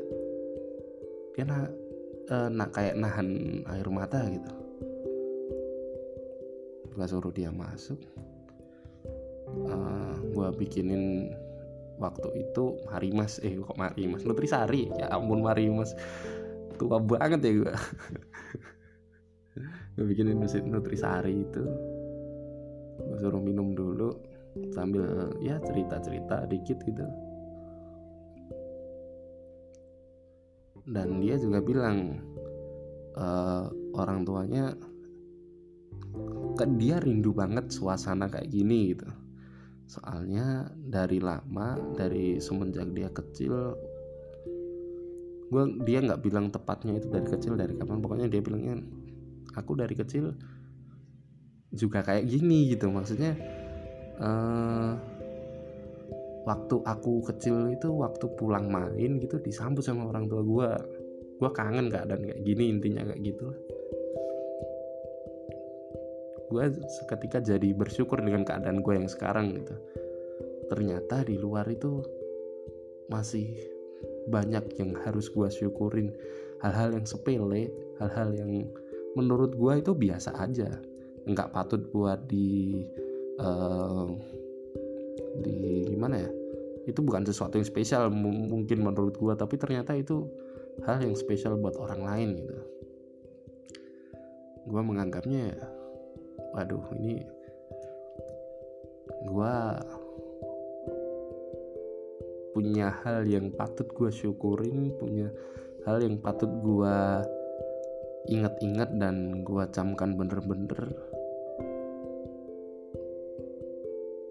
dia 1.34 1.44
nak 1.48 1.74
eh, 2.30 2.70
kayak 2.70 2.96
nahan 3.02 3.28
air 3.66 3.88
mata 3.90 4.22
gitu. 4.30 4.54
Gue 6.94 7.06
suruh 7.10 7.34
dia 7.34 7.50
masuk. 7.50 7.98
Uh, 9.52 9.74
eh, 9.74 10.14
gue 10.32 10.48
bikinin 10.62 11.34
waktu 11.98 12.46
itu 12.46 12.78
Marimas. 12.86 13.42
Eh 13.42 13.58
kok 13.58 13.74
Marimas? 13.74 14.22
Nutrisari. 14.22 14.94
Ya 15.02 15.10
ampun 15.10 15.42
Marimas. 15.42 15.98
Tua 16.78 17.02
banget 17.02 17.42
ya 17.42 17.52
gue 17.58 17.74
gue 19.98 20.06
bikinin 20.06 20.38
Nutrisari 20.46 21.42
itu 21.42 21.91
gue 23.02 23.18
suruh 23.18 23.42
minum 23.42 23.74
dulu 23.74 24.14
sambil 24.76 25.32
ya 25.40 25.58
cerita-cerita 25.64 26.46
dikit 26.48 26.78
gitu. 26.84 27.06
Dan 30.86 31.22
dia 31.22 31.38
juga 31.38 31.62
bilang 31.62 32.20
uh, 33.16 33.70
orang 33.96 34.26
tuanya 34.26 34.74
kan 36.60 36.76
dia 36.76 37.00
rindu 37.00 37.32
banget 37.32 37.72
suasana 37.72 38.28
kayak 38.28 38.52
gini 38.52 38.94
gitu. 38.94 39.08
Soalnya 39.88 40.72
dari 40.76 41.20
lama 41.20 41.76
dari 41.96 42.40
semenjak 42.40 42.92
dia 42.96 43.12
kecil 43.12 43.76
gue 45.52 45.64
dia 45.84 46.00
nggak 46.00 46.24
bilang 46.24 46.48
tepatnya 46.48 46.96
itu 46.96 47.12
dari 47.12 47.28
kecil 47.28 47.60
dari 47.60 47.76
kapan 47.76 48.00
pokoknya 48.00 48.32
dia 48.32 48.40
bilangnya 48.40 48.80
aku 49.52 49.76
dari 49.76 49.92
kecil 50.00 50.32
juga 51.72 52.04
kayak 52.04 52.28
gini 52.28 52.72
gitu. 52.76 52.92
Maksudnya 52.92 53.36
uh, 54.20 54.94
waktu 56.46 56.76
aku 56.86 57.22
kecil 57.32 57.74
itu 57.74 57.90
waktu 57.94 58.26
pulang 58.38 58.70
main 58.70 59.22
gitu 59.22 59.38
disambut 59.38 59.86
sama 59.86 60.10
orang 60.10 60.26
tua 60.26 60.42
gue 60.42 60.70
gue 61.42 61.50
kangen 61.54 61.90
keadaan 61.90 62.22
kayak 62.22 62.42
gini 62.46 62.70
intinya 62.70 63.06
kayak 63.06 63.22
gitu 63.22 63.50
gue 66.52 66.66
seketika 67.00 67.40
jadi 67.40 67.72
bersyukur 67.72 68.20
dengan 68.20 68.44
keadaan 68.44 68.84
gue 68.84 68.94
yang 69.00 69.08
sekarang 69.08 69.56
gitu. 69.56 69.72
Ternyata 70.68 71.24
di 71.24 71.40
luar 71.40 71.64
itu 71.72 72.04
masih 73.08 73.56
banyak 74.28 74.76
yang 74.76 74.92
harus 75.08 75.32
gue 75.32 75.48
syukurin. 75.48 76.12
Hal-hal 76.60 76.92
yang 77.00 77.08
sepele 77.08 77.72
hal-hal 78.04 78.36
yang 78.36 78.68
menurut 79.16 79.56
gue 79.56 79.74
itu 79.80 79.96
biasa 79.96 80.36
aja 80.44 80.76
nggak 81.28 81.52
patut 81.54 81.82
buat 81.94 82.26
di 82.26 82.82
uh, 83.38 84.10
di 85.42 85.86
gimana 85.92 86.22
ya? 86.22 86.30
Itu 86.90 87.06
bukan 87.06 87.26
sesuatu 87.26 87.62
yang 87.62 87.68
spesial 87.68 88.10
mungkin 88.14 88.82
menurut 88.82 89.16
gue 89.18 89.34
tapi 89.38 89.56
ternyata 89.58 89.94
itu 89.94 90.26
hal 90.88 91.02
yang 91.04 91.14
spesial 91.14 91.58
buat 91.58 91.78
orang 91.78 92.02
lain 92.02 92.30
gitu. 92.42 92.58
Gue 94.66 94.82
menganggapnya 94.82 95.58
waduh 96.52 96.84
ini 97.00 97.24
gue 99.22 99.56
punya 102.52 102.92
hal 103.06 103.24
yang 103.24 103.48
patut 103.56 103.88
gue 103.96 104.12
syukurin 104.12 104.92
punya 105.00 105.32
hal 105.88 106.04
yang 106.04 106.20
patut 106.20 106.52
gue 106.62 106.98
ingat-ingat 108.30 108.90
dan 109.02 109.42
gue 109.42 109.64
camkan 109.74 110.14
bener-bener 110.14 110.94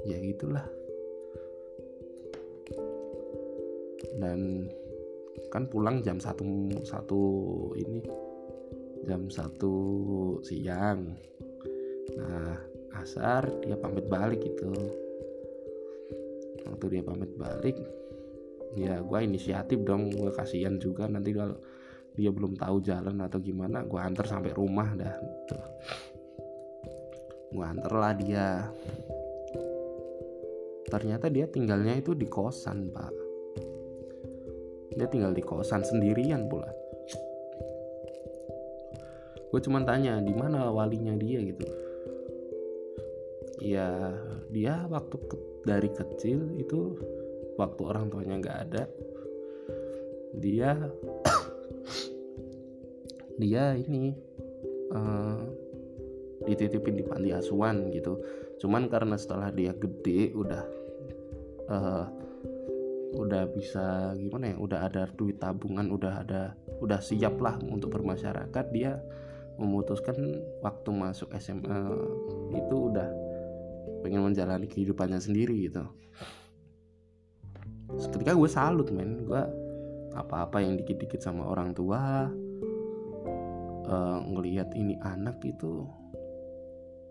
ya 0.06 0.16
gitulah. 0.20 0.66
Dan 4.20 4.68
kan 5.50 5.66
pulang 5.66 6.04
jam 6.04 6.20
satu 6.20 6.44
satu 6.84 7.22
ini 7.76 8.00
jam 9.08 9.28
satu 9.32 9.74
siang. 10.44 11.16
Nah 12.16 12.56
asar 13.00 13.48
dia 13.64 13.76
pamit 13.80 14.06
balik 14.06 14.44
gitu. 14.44 14.72
Waktu 16.68 16.86
dia 16.92 17.02
pamit 17.02 17.32
balik 17.34 17.76
ya 18.78 19.02
gue 19.02 19.18
inisiatif 19.26 19.82
dong 19.82 20.14
gue 20.14 20.30
kasihan 20.30 20.78
juga 20.78 21.10
nanti 21.10 21.34
kalau 21.34 21.58
dia 22.14 22.30
belum 22.30 22.54
tahu 22.58 22.82
jalan 22.82 23.18
atau 23.22 23.38
gimana 23.42 23.82
gue 23.86 23.98
antar 23.98 24.26
sampai 24.26 24.54
rumah 24.54 24.94
dah 24.94 25.14
gitu. 25.18 25.56
gue 27.50 27.66
antar 27.66 27.92
lah 27.98 28.12
dia 28.14 28.70
ternyata 30.90 31.30
dia 31.30 31.46
tinggalnya 31.46 31.96
itu 31.96 32.12
di 32.18 32.26
kosan 32.26 32.90
pak. 32.90 33.14
Dia 34.98 35.06
tinggal 35.06 35.32
di 35.32 35.40
kosan 35.40 35.86
sendirian 35.86 36.50
pula. 36.50 36.68
Gue 39.50 39.60
cuma 39.62 39.82
tanya 39.82 40.18
di 40.18 40.34
mana 40.34 40.70
walinya 40.70 41.14
dia? 41.14 41.38
gitu. 41.42 41.66
Ya 43.60 44.14
dia 44.50 44.82
waktu 44.90 45.16
ke, 45.30 45.36
dari 45.62 45.90
kecil 45.94 46.58
itu 46.58 46.98
waktu 47.54 47.80
orang 47.86 48.08
tuanya 48.08 48.40
nggak 48.40 48.58
ada 48.66 48.82
dia 50.32 50.74
dia 53.42 53.76
ini 53.76 54.16
uh, 54.94 55.44
dititipin 56.46 56.98
di 56.98 57.04
panti 57.04 57.30
asuhan 57.34 57.90
gitu. 57.92 58.20
Cuman 58.60 58.88
karena 58.88 59.16
setelah 59.16 59.52
dia 59.52 59.72
gede 59.76 60.32
udah 60.36 60.79
uh, 61.70 62.04
udah 63.10 63.42
bisa 63.50 64.14
gimana 64.14 64.54
ya 64.54 64.56
udah 64.58 64.80
ada 64.86 65.02
duit 65.18 65.42
tabungan 65.42 65.90
udah 65.90 66.22
ada 66.22 66.54
udah 66.78 67.00
siap 67.02 67.42
lah 67.42 67.58
untuk 67.58 67.90
bermasyarakat 67.90 68.66
dia 68.70 69.02
memutuskan 69.58 70.16
waktu 70.62 70.88
masuk 70.94 71.28
SMA 71.36 71.80
itu 72.54 72.76
udah 72.90 73.08
pengen 74.00 74.24
menjalani 74.24 74.64
kehidupannya 74.64 75.20
sendiri 75.20 75.68
gitu. 75.68 75.84
Ketika 77.90 78.32
gue 78.32 78.48
salut 78.48 78.88
men 78.94 79.26
gue 79.26 79.42
apa-apa 80.16 80.62
yang 80.64 80.78
dikit-dikit 80.80 81.20
sama 81.20 81.44
orang 81.44 81.76
tua 81.76 82.30
uh, 83.84 84.18
ngelihat 84.24 84.72
ini 84.78 84.96
anak 85.02 85.42
itu 85.44 85.84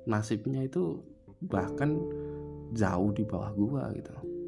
nasibnya 0.10 0.66
itu 0.66 1.04
bahkan 1.44 2.02
jauh 2.74 3.12
di 3.14 3.24
bawah 3.24 3.52
gue 3.54 3.84
gitu 4.02 4.39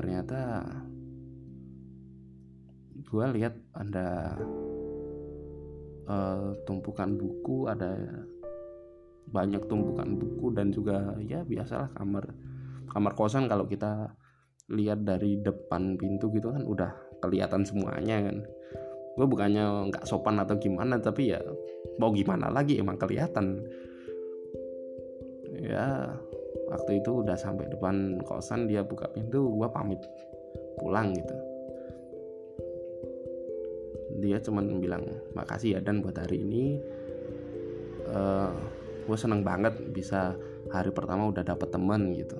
ternyata 0.00 0.64
gue 3.04 3.26
lihat 3.36 3.52
ada 3.76 4.32
uh, 6.08 6.56
tumpukan 6.64 7.20
buku 7.20 7.68
ada 7.68 8.00
banyak 9.28 9.60
tumpukan 9.68 10.16
buku 10.16 10.56
dan 10.56 10.72
juga 10.72 11.20
ya 11.20 11.44
biasalah 11.44 11.92
kamar 11.92 12.32
kamar 12.88 13.12
kosan 13.12 13.44
kalau 13.44 13.68
kita 13.68 14.16
lihat 14.72 15.04
dari 15.04 15.36
depan 15.44 16.00
pintu 16.00 16.32
gitu 16.32 16.48
kan 16.48 16.64
udah 16.64 16.90
kelihatan 17.20 17.66
semuanya 17.66 18.30
kan. 18.30 18.36
Gue 19.18 19.26
bukannya 19.26 19.92
nggak 19.92 20.06
sopan 20.08 20.40
atau 20.40 20.56
gimana 20.56 20.96
tapi 20.96 21.34
ya 21.34 21.42
mau 22.00 22.14
gimana 22.14 22.48
lagi 22.48 22.78
emang 22.80 22.96
kelihatan. 22.96 23.60
Ya 25.60 26.14
waktu 26.70 27.02
itu 27.02 27.22
udah 27.22 27.34
sampai 27.34 27.66
depan 27.70 28.22
kosan 28.26 28.66
dia 28.70 28.82
buka 28.86 29.10
pintu 29.10 29.50
gue 29.54 29.68
pamit. 29.70 30.00
Pulang 30.78 31.14
gitu. 31.14 31.36
Dia 34.20 34.38
cuman 34.42 34.78
bilang 34.82 35.04
makasih 35.32 35.78
ya 35.78 35.80
dan 35.80 36.02
buat 36.04 36.16
hari 36.18 36.42
ini. 36.42 36.64
Uh, 38.10 38.50
gue 39.06 39.18
seneng 39.18 39.46
banget 39.46 39.76
bisa 39.94 40.34
hari 40.70 40.90
pertama 40.90 41.30
udah 41.30 41.42
dapet 41.42 41.68
temen 41.70 42.14
gitu. 42.14 42.38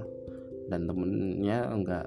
Dan 0.70 0.86
temennya 0.86 1.66
enggak 1.70 2.06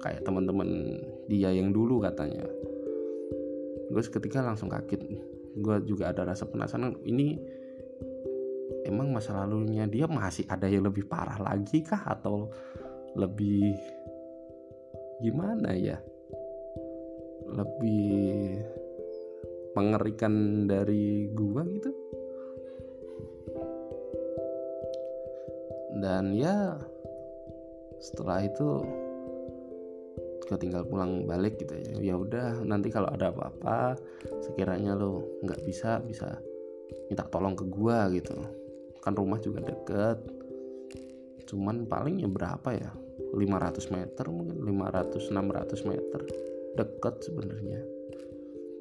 kayak 0.00 0.24
teman-teman 0.24 0.98
dia 1.28 1.52
yang 1.52 1.70
dulu 1.70 2.02
katanya. 2.02 2.46
Gue 3.90 4.02
seketika 4.02 4.42
langsung 4.42 4.70
kaget 4.70 5.02
gue 5.56 5.76
juga 5.82 6.14
ada 6.14 6.22
rasa 6.22 6.46
penasaran 6.46 6.94
ini 7.02 7.38
emang 8.86 9.12
masa 9.14 9.34
lalunya 9.44 9.86
dia 9.86 10.06
masih 10.10 10.46
ada 10.46 10.66
yang 10.66 10.86
lebih 10.86 11.06
parah 11.06 11.38
lagi 11.38 11.82
kah? 11.82 12.02
Atau 12.06 12.50
lebih 13.14 13.76
gimana 15.20 15.74
ya? 15.76 15.98
Lebih 17.50 18.62
mengerikan 19.74 20.66
dari 20.66 21.30
gua 21.30 21.62
gitu? 21.66 21.90
Dan 26.00 26.32
ya 26.32 26.80
setelah 28.00 28.40
itu 28.40 28.80
gue 30.50 30.58
tinggal 30.58 30.82
pulang 30.82 31.30
balik 31.30 31.62
gitu 31.62 31.78
ya. 31.78 31.94
Ya 32.02 32.14
udah 32.18 32.66
nanti 32.66 32.90
kalau 32.90 33.06
ada 33.06 33.30
apa-apa 33.30 33.94
sekiranya 34.42 34.98
lo 34.98 35.22
nggak 35.46 35.62
bisa 35.62 36.02
bisa 36.02 36.42
minta 37.08 37.24
tolong 37.26 37.54
ke 37.56 37.64
gua 37.66 38.10
gitu. 38.12 38.34
Kan 39.00 39.16
rumah 39.16 39.40
juga 39.42 39.64
deket. 39.64 40.18
Cuman 41.48 41.88
palingnya 41.88 42.30
berapa 42.30 42.70
ya? 42.74 42.90
500 43.30 43.94
meter 43.94 44.24
mungkin 44.30 44.58
500 44.64 45.30
600 45.30 45.90
meter 45.90 46.20
deket 46.74 47.14
sebenarnya. 47.22 47.80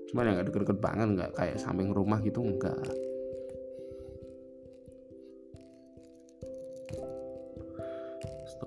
Cuman 0.09 0.25
yang 0.25 0.35
gak 0.41 0.47
deket-deket 0.49 0.79
banget 0.81 1.07
nggak 1.13 1.31
kayak 1.37 1.61
samping 1.61 1.93
rumah 1.93 2.17
gitu 2.25 2.41
enggak 2.41 2.81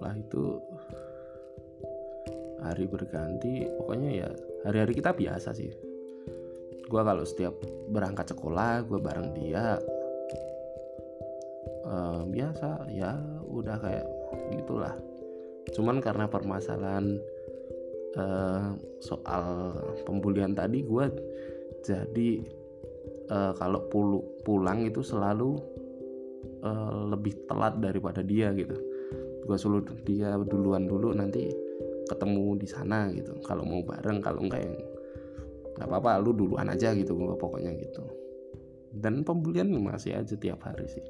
setelah 0.02 0.18
itu 0.18 0.44
hari 2.58 2.90
berganti 2.90 3.70
pokoknya 3.78 4.10
ya 4.24 4.28
hari-hari 4.66 4.98
kita 4.98 5.14
biasa 5.14 5.54
sih 5.54 5.70
gue 6.92 7.00
kalau 7.00 7.24
setiap 7.24 7.56
berangkat 7.88 8.36
sekolah 8.36 8.84
gue 8.84 9.00
bareng 9.00 9.32
dia 9.32 9.80
uh, 11.88 12.20
biasa 12.28 12.92
ya 12.92 13.16
udah 13.48 13.80
kayak 13.80 14.06
gitulah. 14.52 14.92
Cuman 15.72 16.04
karena 16.04 16.28
permasalahan 16.28 17.16
uh, 18.20 18.76
soal 19.00 19.72
pembulian 20.04 20.52
tadi 20.52 20.84
gue 20.84 21.08
jadi 21.80 22.30
uh, 23.32 23.56
kalau 23.56 23.88
pulu, 23.88 24.20
pulang 24.44 24.84
itu 24.84 25.00
selalu 25.00 25.56
uh, 26.60 27.08
lebih 27.08 27.48
telat 27.48 27.80
daripada 27.80 28.20
dia 28.20 28.52
gitu. 28.52 28.76
Gue 29.48 29.56
suruh 29.56 29.80
dia 30.04 30.36
duluan 30.44 30.84
dulu 30.84 31.16
nanti 31.16 31.48
ketemu 32.04 32.60
di 32.60 32.68
sana 32.68 33.08
gitu. 33.16 33.32
Kalau 33.40 33.64
mau 33.64 33.80
bareng 33.80 34.20
kalau 34.20 34.44
enggak 34.44 34.60
yang 34.60 34.76
nggak 35.76 35.88
apa-apa 35.88 36.20
lu 36.20 36.36
duluan 36.36 36.68
aja 36.68 36.92
gitu 36.92 37.16
gue 37.16 37.36
pokoknya 37.36 37.72
gitu. 37.80 38.04
Dan 38.92 39.24
pembelian 39.24 39.72
masih 39.72 40.20
aja 40.20 40.36
tiap 40.36 40.68
hari 40.68 40.84
sih. 40.84 41.04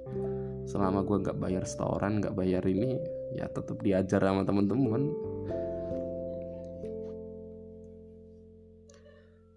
Selama 0.70 1.03
gue 1.03 1.18
nggak 1.18 1.38
bayar 1.42 1.66
setoran 1.66 2.22
nggak 2.22 2.38
bayar 2.38 2.62
ini 2.62 2.94
ya 3.35 3.51
tetap 3.51 3.83
diajar 3.83 4.22
sama 4.22 4.46
temen-temen. 4.46 5.03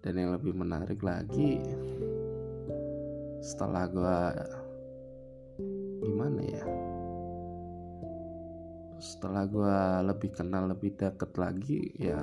Dan 0.02 0.14
yang 0.18 0.30
lebih 0.34 0.54
menarik 0.54 0.98
lagi 1.02 1.62
setelah 3.42 3.86
gue 3.86 4.18
gimana 6.02 6.40
ya? 6.42 6.64
Setelah 8.98 9.44
gue 9.46 9.76
lebih 10.10 10.30
kenal 10.34 10.66
lebih 10.66 10.98
deket 10.98 11.30
lagi 11.38 11.94
ya 11.94 12.18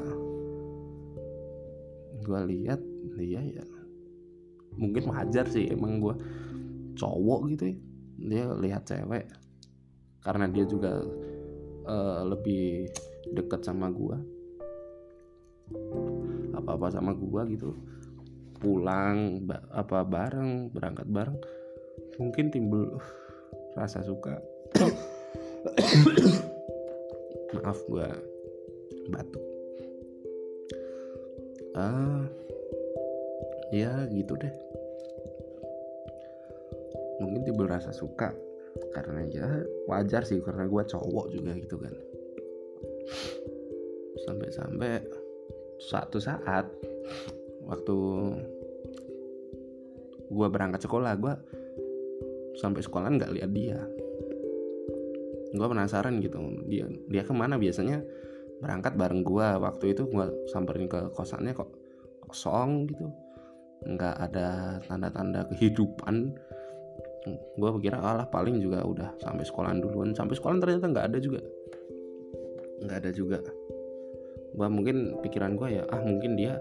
gue 2.24 2.40
lihat 2.50 2.80
dia 3.20 3.44
ya 3.44 3.66
mungkin 4.80 5.12
wajar 5.12 5.46
sih 5.46 5.70
emang 5.70 6.02
gue 6.02 6.16
cowok 6.98 7.42
gitu 7.54 7.64
ya. 7.74 7.78
Dia 8.24 8.46
lihat 8.56 8.88
cewek 8.88 9.28
karena 10.24 10.48
dia 10.48 10.64
juga 10.64 11.04
uh, 11.84 12.24
lebih 12.24 12.88
deket 13.36 13.68
sama 13.68 13.92
gue 13.92 14.16
apa 16.54 16.78
apa 16.78 16.88
sama 16.94 17.18
gue 17.18 17.42
gitu. 17.58 17.74
Pulang 18.64 19.44
apa 19.74 20.08
bareng 20.08 20.72
berangkat 20.72 21.08
bareng. 21.12 21.36
Mungkin 22.22 22.54
timbul 22.54 23.02
rasa 23.76 24.06
suka. 24.06 24.40
Maaf 27.54 27.80
gue 27.86 28.08
batuk 29.12 29.53
ah 31.74 32.24
ya 33.74 34.06
gitu 34.14 34.38
deh. 34.38 34.54
Mungkin 37.22 37.42
timbul 37.46 37.66
rasa 37.66 37.90
suka 37.90 38.34
karena 38.94 39.26
ya 39.30 39.48
wajar 39.90 40.26
sih 40.26 40.42
karena 40.42 40.70
gue 40.70 40.84
cowok 40.86 41.26
juga 41.34 41.52
gitu 41.58 41.76
kan. 41.82 41.94
Sampai-sampai 44.30 44.92
suatu 45.82 46.18
saat 46.22 46.70
waktu 47.66 47.96
gue 50.34 50.48
berangkat 50.50 50.86
sekolah 50.86 51.14
gue 51.18 51.34
sampai 52.58 52.82
sekolah 52.86 53.10
nggak 53.18 53.34
lihat 53.34 53.52
dia. 53.54 53.80
Gue 55.54 55.68
penasaran 55.70 56.18
gitu 56.22 56.38
dia 56.70 56.86
dia 57.10 57.24
ke 57.26 57.34
mana 57.34 57.58
biasanya 57.58 58.02
berangkat 58.60 58.94
bareng 59.00 59.24
gue 59.26 59.48
waktu 59.60 59.96
itu 59.96 60.06
gue 60.10 60.26
samperin 60.52 60.86
ke 60.92 61.12
kosannya 61.16 61.56
kok 61.56 61.72
kosong 62.28 62.90
gitu. 62.90 63.08
Nggak 63.84 64.16
ada 64.32 64.80
tanda-tanda 64.88 65.48
kehidupan. 65.52 66.34
Gue 67.56 67.70
pikir 67.80 67.96
alah 67.96 68.28
paling 68.28 68.60
juga 68.60 68.84
udah 68.84 69.16
sampai 69.20 69.44
sekolahan 69.48 69.80
duluan. 69.80 70.12
Sampai 70.16 70.36
sekolah 70.36 70.60
ternyata 70.60 70.92
nggak 70.92 71.08
ada 71.14 71.20
juga. 71.20 71.40
Nggak 72.84 72.98
ada 73.04 73.12
juga. 73.12 73.40
Gue 74.54 74.68
mungkin 74.70 75.20
pikiran 75.24 75.56
gue 75.58 75.82
ya 75.82 75.84
ah 75.90 76.02
mungkin 76.04 76.36
dia 76.38 76.60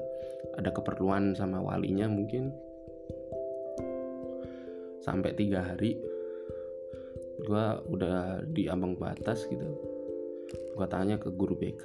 ada 0.58 0.70
keperluan 0.70 1.34
sama 1.34 1.62
walinya 1.62 2.06
mungkin. 2.10 2.50
Sampai 5.02 5.34
tiga 5.34 5.66
hari 5.66 5.98
gue 7.42 7.64
udah 7.90 8.46
di 8.54 8.70
ambang 8.70 8.94
batas 8.94 9.50
gitu 9.50 9.91
gue 10.52 10.86
tanya 10.88 11.16
ke 11.20 11.28
guru 11.32 11.54
BK 11.58 11.84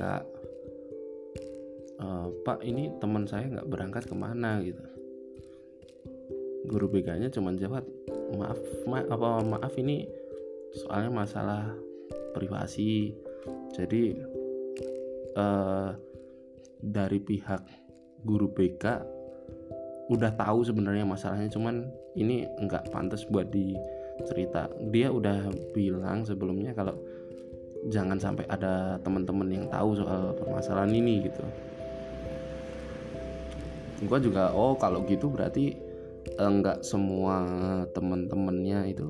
e, 1.98 2.08
Pak 2.46 2.60
ini 2.64 2.92
teman 3.00 3.28
saya 3.28 3.48
nggak 3.48 3.68
berangkat 3.68 4.04
ke 4.08 4.16
mana? 4.16 4.60
Gitu. 4.64 4.84
Guru 6.68 6.88
BK 6.92 7.20
nya 7.20 7.30
cuma 7.32 7.56
jawab 7.56 7.84
maaf 8.36 8.60
ma 8.84 9.00
apa 9.08 9.40
maaf 9.44 9.74
ini 9.80 10.04
soalnya 10.76 11.12
masalah 11.12 11.64
privasi. 12.36 13.16
Jadi 13.72 14.14
uh, 15.38 15.90
dari 16.82 17.20
pihak 17.22 17.64
guru 18.26 18.52
BK 18.52 18.84
udah 20.08 20.32
tahu 20.40 20.64
sebenarnya 20.64 21.04
masalahnya 21.04 21.52
cuman 21.52 21.84
ini 22.16 22.48
nggak 22.64 22.92
pantas 22.92 23.28
buat 23.28 23.52
dicerita. 23.52 24.72
Dia 24.92 25.12
udah 25.12 25.52
bilang 25.76 26.24
sebelumnya 26.24 26.72
kalau 26.72 26.96
jangan 27.86 28.18
sampai 28.18 28.50
ada 28.50 28.98
teman-teman 29.06 29.48
yang 29.54 29.66
tahu 29.70 29.94
soal 29.94 30.34
permasalahan 30.34 30.92
ini 30.98 31.30
gitu. 31.30 31.44
Gue 34.06 34.20
juga 34.22 34.54
oh 34.54 34.78
kalau 34.78 35.06
gitu 35.06 35.30
berarti 35.30 35.78
enggak 36.38 36.84
semua 36.84 37.42
temen-temennya 37.96 38.92
itu 38.92 39.08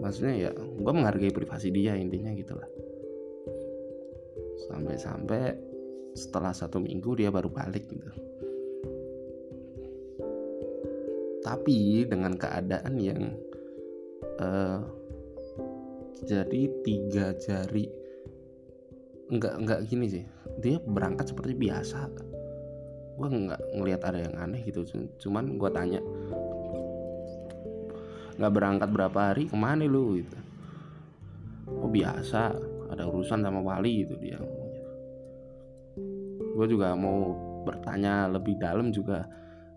maksudnya 0.00 0.48
ya 0.48 0.50
gue 0.56 0.92
menghargai 0.92 1.32
privasi 1.32 1.70
dia 1.70 1.94
intinya 1.96 2.34
gitulah. 2.34 2.68
Sampai-sampai 4.70 5.56
setelah 6.14 6.52
satu 6.54 6.82
minggu 6.82 7.16
dia 7.18 7.30
baru 7.32 7.48
balik 7.48 7.86
gitu. 7.88 8.10
Tapi 11.40 12.04
dengan 12.06 12.36
keadaan 12.36 12.94
yang 13.00 13.34
uh, 14.38 14.99
jadi 16.26 16.60
tiga 16.82 17.36
jari. 17.36 17.86
Enggak 19.30 19.54
enggak 19.60 19.80
gini 19.86 20.06
sih. 20.10 20.24
Dia 20.58 20.82
berangkat 20.82 21.30
seperti 21.30 21.54
biasa. 21.54 22.10
Gue 23.20 23.28
nggak 23.28 23.76
ngelihat 23.76 24.02
ada 24.04 24.18
yang 24.24 24.34
aneh 24.40 24.64
gitu. 24.64 24.82
Cuman 25.20 25.60
gue 25.60 25.70
tanya 25.70 26.00
nggak 28.40 28.52
berangkat 28.52 28.88
berapa 28.90 29.18
hari? 29.32 29.46
Ke 29.46 29.56
mana 29.56 29.84
lu? 29.84 30.18
Gitu. 30.18 30.38
Oh 31.68 31.90
biasa. 31.90 32.56
Ada 32.90 33.06
urusan 33.06 33.46
sama 33.46 33.62
wali 33.62 34.02
gitu 34.02 34.18
dia 34.18 34.42
gue 36.60 36.66
juga 36.76 36.92
mau 36.92 37.32
bertanya 37.64 38.28
lebih 38.28 38.60
dalam 38.60 38.92
juga. 38.92 39.24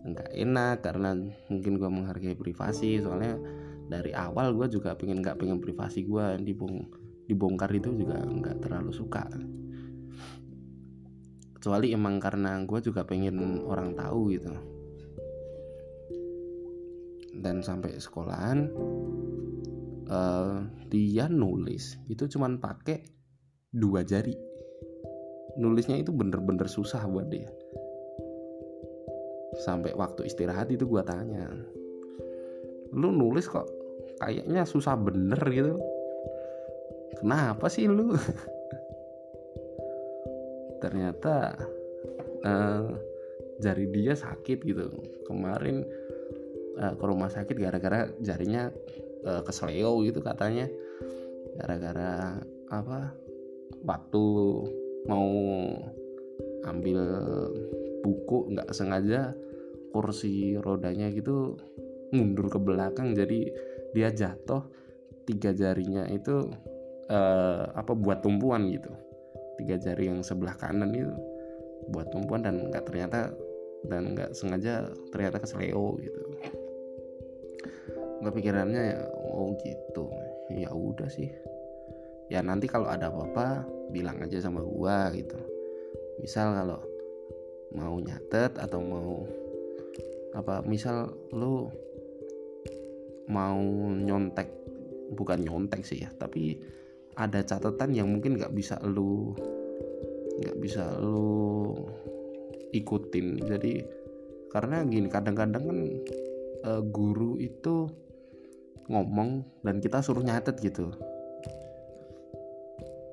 Nggak 0.03 0.29
enak 0.35 0.75
karena 0.83 1.15
mungkin 1.47 1.79
gue 1.79 1.89
menghargai 1.89 2.35
privasi. 2.35 2.99
Soalnya 2.99 3.39
dari 3.87 4.15
awal 4.15 4.55
gue 4.55 4.67
juga 4.71 4.95
pengen 4.95 5.19
nggak 5.19 5.39
pengen 5.39 5.59
privasi 5.59 6.07
gue 6.07 6.25
dibong 6.41 6.87
dibongkar 7.27 7.71
itu 7.71 7.91
juga 7.95 8.19
nggak 8.19 8.63
terlalu 8.63 8.91
suka. 8.91 9.23
Kecuali 11.55 11.95
emang 11.95 12.19
karena 12.19 12.59
gue 12.67 12.79
juga 12.83 13.07
pengen 13.07 13.63
orang 13.63 13.95
tahu 13.95 14.35
gitu. 14.35 14.51
Dan 17.33 17.63
sampai 17.63 17.99
sekolahan 17.99 18.67
uh, 20.11 20.63
dia 20.91 21.31
nulis 21.31 21.99
itu 22.11 22.27
cuman 22.27 22.59
pakai 22.59 23.03
dua 23.71 24.03
jari. 24.03 24.35
Nulisnya 25.53 26.01
itu 26.01 26.11
bener-bener 26.11 26.67
susah 26.67 27.05
buat 27.07 27.31
dia. 27.31 27.47
Sampai 29.63 29.93
waktu 29.93 30.25
istirahat 30.27 30.73
itu 30.73 30.83
gue 30.89 31.03
tanya 31.05 31.45
lu 32.93 33.09
nulis 33.09 33.49
kok 33.49 33.65
kayaknya 34.21 34.63
susah 34.63 34.95
bener 34.95 35.41
gitu. 35.49 35.81
Kenapa 37.19 37.65
sih 37.67 37.89
lu? 37.89 38.13
Ternyata 40.83 41.57
uh, 42.45 42.85
jari 43.59 43.89
dia 43.89 44.13
sakit 44.13 44.59
gitu. 44.63 44.93
Kemarin 45.25 45.81
uh, 46.77 46.93
ke 46.93 47.03
rumah 47.03 47.31
sakit 47.31 47.57
gara-gara 47.57 48.11
jarinya 48.21 48.69
uh, 49.25 49.41
kesleo 49.41 50.05
gitu 50.05 50.21
katanya. 50.21 50.69
Gara-gara 51.57 52.37
apa? 52.69 53.13
Waktu 53.83 54.23
mau 55.07 55.31
ambil 56.63 56.99
buku 58.03 58.55
nggak 58.55 58.71
sengaja 58.71 59.35
kursi 59.91 60.57
rodanya 60.57 61.11
gitu 61.13 61.59
mundur 62.13 62.47
ke 62.47 62.61
belakang 62.61 63.17
jadi 63.17 63.49
dia 63.93 64.09
jatuh 64.13 64.61
tiga 65.25 65.51
jarinya 65.55 66.05
itu 66.09 66.51
uh, 67.09 67.71
apa 67.73 67.93
buat 67.95 68.21
tumpuan 68.23 68.69
gitu. 68.69 68.91
Tiga 69.61 69.77
jari 69.77 70.09
yang 70.09 70.25
sebelah 70.25 70.57
kanan 70.57 70.91
itu 70.93 71.13
buat 71.93 72.09
tumpuan 72.09 72.41
dan 72.41 72.71
nggak 72.71 72.83
ternyata 72.87 73.31
dan 73.87 74.15
nggak 74.15 74.31
sengaja 74.33 74.87
ternyata 75.11 75.37
kesleo 75.41 75.99
gitu. 75.99 76.21
Nggak 78.23 78.33
pikirannya 78.39 78.81
ya 78.95 78.99
oh 79.13 79.53
gitu 79.61 80.05
ya 80.53 80.69
udah 80.71 81.09
sih. 81.11 81.29
Ya 82.31 82.39
nanti 82.39 82.65
kalau 82.65 82.87
ada 82.87 83.11
apa-apa 83.11 83.67
bilang 83.91 84.23
aja 84.23 84.41
sama 84.41 84.63
gua 84.63 85.11
gitu. 85.13 85.37
Misal 86.23 86.55
kalau 86.55 86.79
mau 87.73 87.97
nyatet 87.99 88.57
atau 88.57 88.79
mau 88.79 89.25
apa 90.33 90.65
misal 90.65 91.13
lu 91.29 91.69
mau 93.31 93.61
nyontek 93.93 94.49
bukan 95.13 95.39
nyontek 95.45 95.85
sih 95.85 96.03
ya 96.03 96.09
tapi 96.15 96.59
ada 97.13 97.45
catatan 97.45 97.93
yang 97.93 98.09
mungkin 98.09 98.41
nggak 98.41 98.53
bisa 98.53 98.81
lu 98.81 99.37
nggak 100.41 100.57
bisa 100.57 100.97
lu 100.97 101.77
ikutin. 102.73 103.45
Jadi 103.45 103.85
karena 104.49 104.81
gini 104.85 105.07
kadang-kadang 105.09 105.63
kan 105.63 105.79
uh, 106.65 106.81
guru 106.81 107.37
itu 107.37 107.89
ngomong 108.89 109.45
dan 109.61 109.79
kita 109.79 110.01
suruh 110.01 110.25
nyatet 110.25 110.57
gitu. 110.59 110.89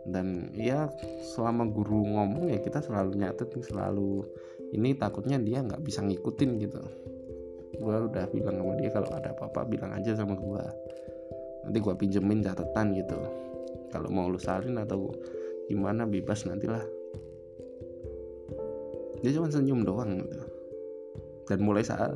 Dan 0.08 0.50
ya 0.56 0.88
selama 1.36 1.68
guru 1.68 2.02
ngomong 2.08 2.50
ya 2.50 2.58
kita 2.64 2.80
selalu 2.80 3.20
nyatet 3.20 3.52
selalu 3.62 4.26
ini 4.72 4.96
takutnya 4.96 5.36
dia 5.36 5.60
nggak 5.60 5.84
bisa 5.84 6.00
ngikutin 6.00 6.50
gitu 6.56 6.82
gue 7.80 7.96
udah 8.12 8.24
bilang 8.28 8.60
sama 8.60 8.72
dia 8.76 8.90
kalau 8.92 9.08
ada 9.16 9.32
apa-apa 9.32 9.64
bilang 9.64 9.96
aja 9.96 10.12
sama 10.12 10.36
gue 10.36 10.64
nanti 11.64 11.78
gue 11.80 11.94
pinjemin 11.96 12.40
catatan 12.44 12.96
gitu. 12.96 13.16
Kalau 13.90 14.08
mau 14.08 14.30
lu 14.30 14.38
salin 14.38 14.78
atau 14.78 15.10
gimana 15.66 16.06
bebas 16.06 16.46
nantilah. 16.46 16.82
Dia 19.20 19.30
cuma 19.36 19.52
senyum 19.52 19.84
doang 19.84 20.24
gitu. 20.24 20.40
dan 21.50 21.66
mulai 21.66 21.82
saat 21.82 22.14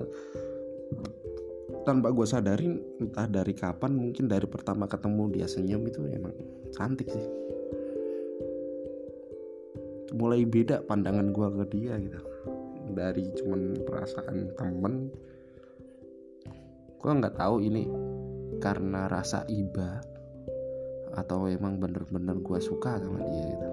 tanpa 1.82 2.14
gue 2.14 2.22
sadarin 2.22 2.78
entah 3.02 3.26
dari 3.26 3.50
kapan 3.50 3.92
mungkin 3.98 4.30
dari 4.30 4.46
pertama 4.46 4.86
ketemu 4.86 5.34
dia 5.34 5.46
senyum 5.50 5.82
itu 5.84 6.06
emang 6.06 6.32
cantik 6.72 7.10
sih. 7.10 7.26
Mulai 10.14 10.46
beda 10.46 10.86
pandangan 10.86 11.34
gue 11.34 11.48
ke 11.60 11.64
dia 11.74 11.98
gitu. 11.98 12.20
Dari 12.94 13.26
cuman 13.42 13.82
perasaan 13.82 14.54
temen 14.54 15.10
gue 17.04 17.12
nggak 17.12 17.36
tahu 17.36 17.60
ini 17.60 17.84
karena 18.64 19.04
rasa 19.12 19.44
iba 19.52 20.00
atau 21.12 21.44
emang 21.44 21.76
bener-bener 21.76 22.40
gue 22.40 22.56
suka 22.64 22.96
sama 22.96 23.20
dia 23.20 23.44
gitu. 23.44 23.68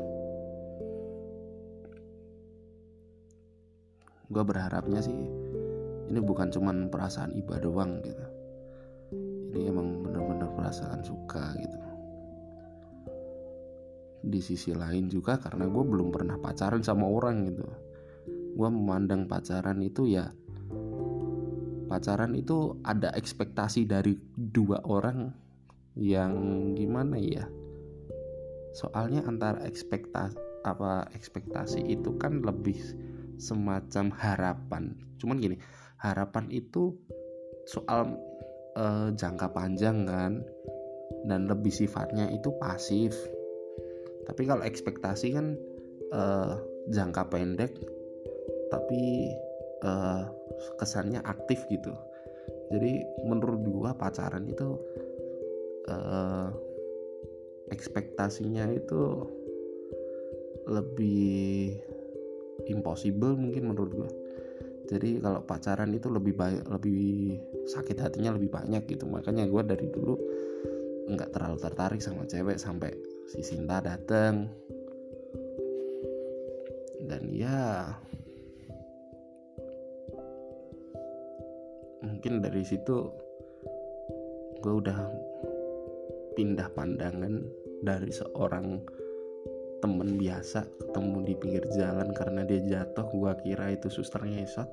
Gue 4.36 4.44
berharapnya 4.44 5.00
sih 5.00 5.16
ini 6.12 6.20
bukan 6.20 6.52
cuman 6.52 6.92
perasaan 6.92 7.32
iba 7.32 7.56
doang 7.56 8.04
gitu. 8.04 8.26
Ini 9.56 9.64
emang 9.64 10.04
bener-bener 10.04 10.52
perasaan 10.52 11.00
suka 11.00 11.56
gitu. 11.56 11.80
Di 14.28 14.44
sisi 14.44 14.76
lain 14.76 15.08
juga 15.08 15.40
karena 15.40 15.72
gue 15.72 15.84
belum 15.88 16.12
pernah 16.12 16.36
pacaran 16.36 16.84
sama 16.84 17.08
orang 17.08 17.48
gitu. 17.48 17.64
Gue 18.60 18.68
memandang 18.68 19.24
pacaran 19.24 19.80
itu 19.80 20.12
ya 20.12 20.28
pacaran 21.92 22.32
itu 22.40 22.80
ada 22.88 23.12
ekspektasi 23.12 23.84
dari 23.84 24.16
dua 24.56 24.80
orang 24.88 25.28
yang 26.00 26.32
gimana 26.80 27.20
ya? 27.20 27.44
Soalnya 28.72 29.28
antara 29.28 29.60
ekspektasi 29.68 30.40
apa 30.64 31.10
ekspektasi 31.12 31.84
itu 31.92 32.16
kan 32.16 32.40
lebih 32.40 32.80
semacam 33.36 34.08
harapan. 34.16 34.96
Cuman 35.20 35.44
gini 35.44 35.60
harapan 36.00 36.48
itu 36.48 36.96
soal 37.68 38.16
uh, 38.80 39.12
jangka 39.12 39.52
panjang 39.52 40.08
kan 40.08 40.48
dan 41.28 41.52
lebih 41.52 41.76
sifatnya 41.76 42.32
itu 42.32 42.56
pasif. 42.64 43.12
Tapi 44.24 44.48
kalau 44.48 44.64
ekspektasi 44.64 45.36
kan 45.36 45.60
uh, 46.16 46.56
jangka 46.88 47.28
pendek 47.28 47.76
tapi 48.72 49.28
uh, 49.86 50.24
kesannya 50.78 51.22
aktif 51.26 51.66
gitu. 51.70 51.94
Jadi 52.72 53.04
menurut 53.28 53.62
gua 53.68 53.92
pacaran 53.94 54.48
itu 54.48 54.80
uh, 55.92 56.50
ekspektasinya 57.72 58.72
itu 58.72 59.28
lebih 60.70 61.76
impossible 62.70 63.36
mungkin 63.36 63.74
menurut 63.74 63.92
gua. 63.94 64.12
Jadi 64.92 65.24
kalau 65.24 65.40
pacaran 65.48 65.96
itu 65.96 66.12
lebih 66.12 66.36
banyak 66.36 66.68
lebih 66.68 67.40
sakit 67.64 67.96
hatinya 67.96 68.36
lebih 68.36 68.52
banyak 68.52 68.84
gitu. 68.92 69.08
Makanya 69.08 69.48
gue 69.48 69.64
dari 69.64 69.88
dulu 69.88 70.20
nggak 71.16 71.32
terlalu 71.32 71.58
tertarik 71.64 72.04
sama 72.04 72.28
cewek 72.28 72.60
sampai 72.60 72.92
si 73.32 73.40
Sinta 73.40 73.80
datang 73.80 74.52
dan 77.08 77.24
ya 77.32 77.96
mungkin 82.02 82.42
dari 82.42 82.66
situ 82.66 83.14
gue 84.62 84.74
udah 84.74 85.00
pindah 86.38 86.70
pandangan 86.74 87.42
dari 87.82 88.14
seorang 88.14 88.82
temen 89.82 90.22
biasa 90.22 90.62
ketemu 90.78 91.18
di 91.26 91.34
pinggir 91.34 91.66
jalan 91.74 92.14
karena 92.14 92.46
dia 92.46 92.62
jatuh 92.62 93.10
gue 93.10 93.32
kira 93.42 93.74
itu 93.74 93.90
suster 93.90 94.22
ngesot. 94.22 94.70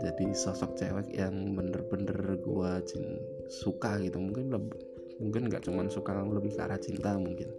Jadi 0.00 0.32
sosok 0.32 0.78
cewek 0.78 1.12
yang 1.12 1.58
bener-bener 1.58 2.38
gue 2.40 2.72
suka 3.50 3.98
gitu. 4.00 4.16
Mungkin 4.16 4.54
lebih, 4.54 4.80
mungkin 5.18 5.42
nggak 5.50 5.66
cuman 5.66 5.90
suka 5.90 6.14
lebih 6.22 6.56
ke 6.56 6.62
arah 6.62 6.80
cinta 6.80 7.18
mungkin. 7.18 7.50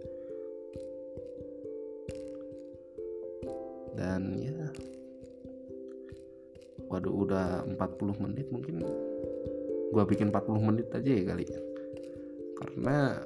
Dan 3.92 4.40
ya 4.40 4.61
waduh 6.92 7.14
udah 7.24 7.64
40 7.64 8.22
menit 8.28 8.46
mungkin. 8.52 8.84
Gua 9.92 10.04
bikin 10.04 10.28
40 10.28 10.60
menit 10.60 10.88
aja 10.92 11.08
ya 11.08 11.24
kali 11.24 11.44
karena 12.62 13.18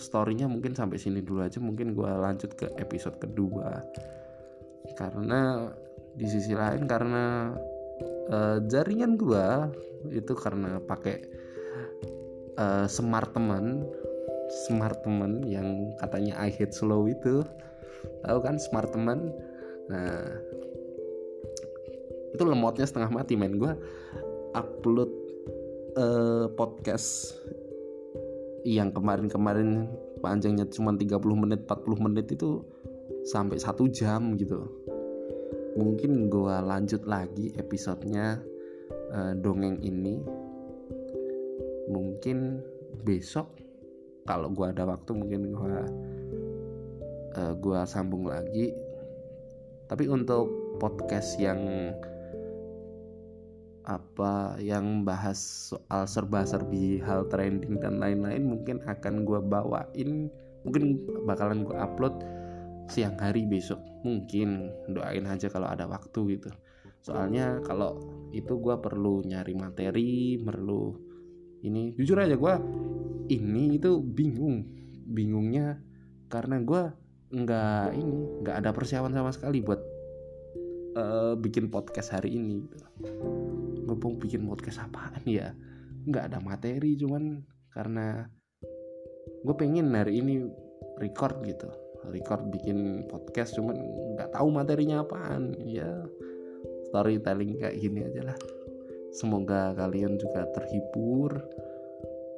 storynya 0.00 0.48
mungkin 0.48 0.72
sampai 0.72 0.96
sini 0.96 1.20
dulu 1.20 1.44
aja 1.44 1.60
mungkin 1.60 1.92
gua 1.92 2.16
lanjut 2.16 2.56
ke 2.56 2.72
episode 2.80 3.20
kedua. 3.20 3.84
Karena 4.96 5.68
di 6.16 6.26
sisi 6.26 6.56
lain 6.56 6.88
karena 6.88 7.54
uh, 8.32 8.58
jaringan 8.66 9.14
gua 9.20 9.68
itu 10.10 10.32
karena 10.32 10.80
pakai 10.80 11.16
uh, 12.56 12.86
smart 12.88 13.36
teman 13.36 13.84
smart 14.66 15.06
teman 15.06 15.46
yang 15.46 15.94
katanya 16.02 16.34
I 16.42 16.50
hate 16.50 16.74
slow 16.74 17.06
itu. 17.06 17.46
Tahu 18.24 18.38
kan 18.42 18.56
smart 18.58 18.90
teman 18.90 19.30
nah 19.90 20.22
itu 22.30 22.42
lemotnya 22.46 22.86
setengah 22.86 23.10
mati 23.10 23.34
main 23.34 23.58
gue 23.58 23.74
upload 24.54 25.10
uh, 25.98 26.46
podcast 26.54 27.34
yang 28.62 28.92
kemarin-kemarin 28.92 29.88
panjangnya 30.20 30.68
cuma 30.68 30.92
30 30.92 31.16
menit 31.34 31.60
40 31.64 32.04
menit 32.06 32.26
itu 32.30 32.60
sampai 33.24 33.56
satu 33.56 33.88
jam 33.88 34.36
gitu. 34.36 34.68
Mungkin 35.80 36.28
gue 36.28 36.56
lanjut 36.60 37.08
lagi 37.08 37.56
episodenya 37.56 38.40
uh, 39.12 39.32
dongeng 39.38 39.80
ini. 39.80 40.20
Mungkin 41.90 42.60
besok 43.02 43.48
kalau 44.28 44.52
gue 44.52 44.66
ada 44.68 44.84
waktu 44.84 45.10
mungkin 45.16 45.40
gue 45.56 45.76
uh, 47.40 47.54
gue 47.56 47.80
sambung 47.88 48.28
lagi 48.28 48.76
tapi 49.90 50.06
untuk 50.06 50.78
podcast 50.78 51.34
yang 51.42 51.90
apa 53.90 54.54
yang 54.62 55.02
bahas 55.02 55.74
soal 55.74 56.06
serba-serbi 56.06 57.02
hal 57.02 57.26
trending 57.26 57.82
dan 57.82 57.98
lain-lain 57.98 58.46
mungkin 58.46 58.78
akan 58.86 59.26
gue 59.26 59.40
bawain 59.42 60.30
mungkin 60.62 61.02
bakalan 61.26 61.66
gue 61.66 61.74
upload 61.74 62.22
siang 62.90 63.14
hari 63.22 63.46
besok. 63.46 63.78
Mungkin 64.02 64.70
doain 64.90 65.24
aja 65.30 65.46
kalau 65.46 65.70
ada 65.70 65.86
waktu 65.86 66.36
gitu. 66.36 66.50
Soalnya 67.00 67.62
kalau 67.62 67.96
itu 68.34 68.58
gue 68.58 68.76
perlu 68.82 69.22
nyari 69.24 69.54
materi 69.54 70.36
perlu 70.42 70.98
ini. 71.62 71.94
Jujur 71.94 72.18
aja 72.18 72.34
gue 72.34 72.54
ini 73.30 73.78
itu 73.78 74.02
bingung. 74.02 74.66
Bingungnya 75.06 75.78
karena 76.26 76.58
gue 76.62 76.82
nggak 77.30 77.94
ini 77.94 78.42
nggak 78.42 78.56
ada 78.58 78.70
persiapan 78.74 79.14
sama 79.14 79.30
sekali 79.30 79.62
buat 79.62 79.80
uh, 80.98 81.34
bikin 81.38 81.70
podcast 81.70 82.14
hari 82.14 82.34
ini. 82.34 82.66
Gitu. 82.66 82.86
ngomong 83.90 84.22
bikin 84.22 84.46
podcast 84.46 84.86
apaan 84.86 85.22
ya? 85.26 85.50
Nggak 86.06 86.30
ada 86.30 86.38
materi 86.42 86.94
cuman 86.94 87.42
karena 87.74 88.26
gue 89.46 89.54
pengen 89.58 89.94
hari 89.94 90.22
ini 90.22 90.46
record 90.98 91.42
gitu. 91.46 91.70
Record 92.10 92.50
bikin 92.50 93.06
podcast 93.06 93.54
cuman 93.58 93.78
nggak 94.18 94.34
tahu 94.34 94.48
materinya 94.50 95.02
apaan. 95.02 95.54
Ya 95.62 96.06
storytelling 96.90 97.58
kayak 97.58 97.78
gini 97.78 98.06
aja 98.06 98.34
lah. 98.34 98.38
Semoga 99.14 99.74
kalian 99.74 100.18
juga 100.18 100.46
terhibur. 100.54 101.34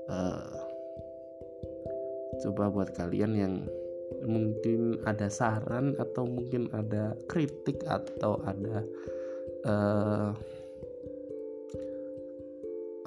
Uh, 0.09 0.57
coba 2.43 2.73
buat 2.73 2.91
kalian 2.97 3.33
yang 3.37 3.55
mungkin 4.27 5.01
ada 5.09 5.27
saran 5.33 5.97
atau 5.97 6.29
mungkin 6.29 6.69
ada 6.77 7.17
kritik 7.27 7.81
atau 7.89 8.39
ada 8.45 8.85
uh, 9.67 10.31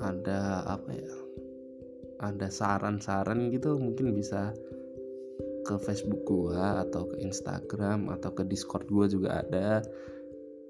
ada 0.02 0.64
apa 0.68 0.92
ya 0.92 1.16
ada 2.24 2.48
saran-saran 2.48 3.52
gitu 3.52 3.76
mungkin 3.76 4.16
bisa 4.16 4.56
ke 5.66 5.76
Facebook 5.82 6.22
gua 6.30 6.86
atau 6.86 7.10
ke 7.10 7.26
Instagram 7.26 8.14
atau 8.14 8.32
ke 8.32 8.46
Discord 8.46 8.86
gua 8.88 9.10
juga 9.10 9.42
ada. 9.42 9.82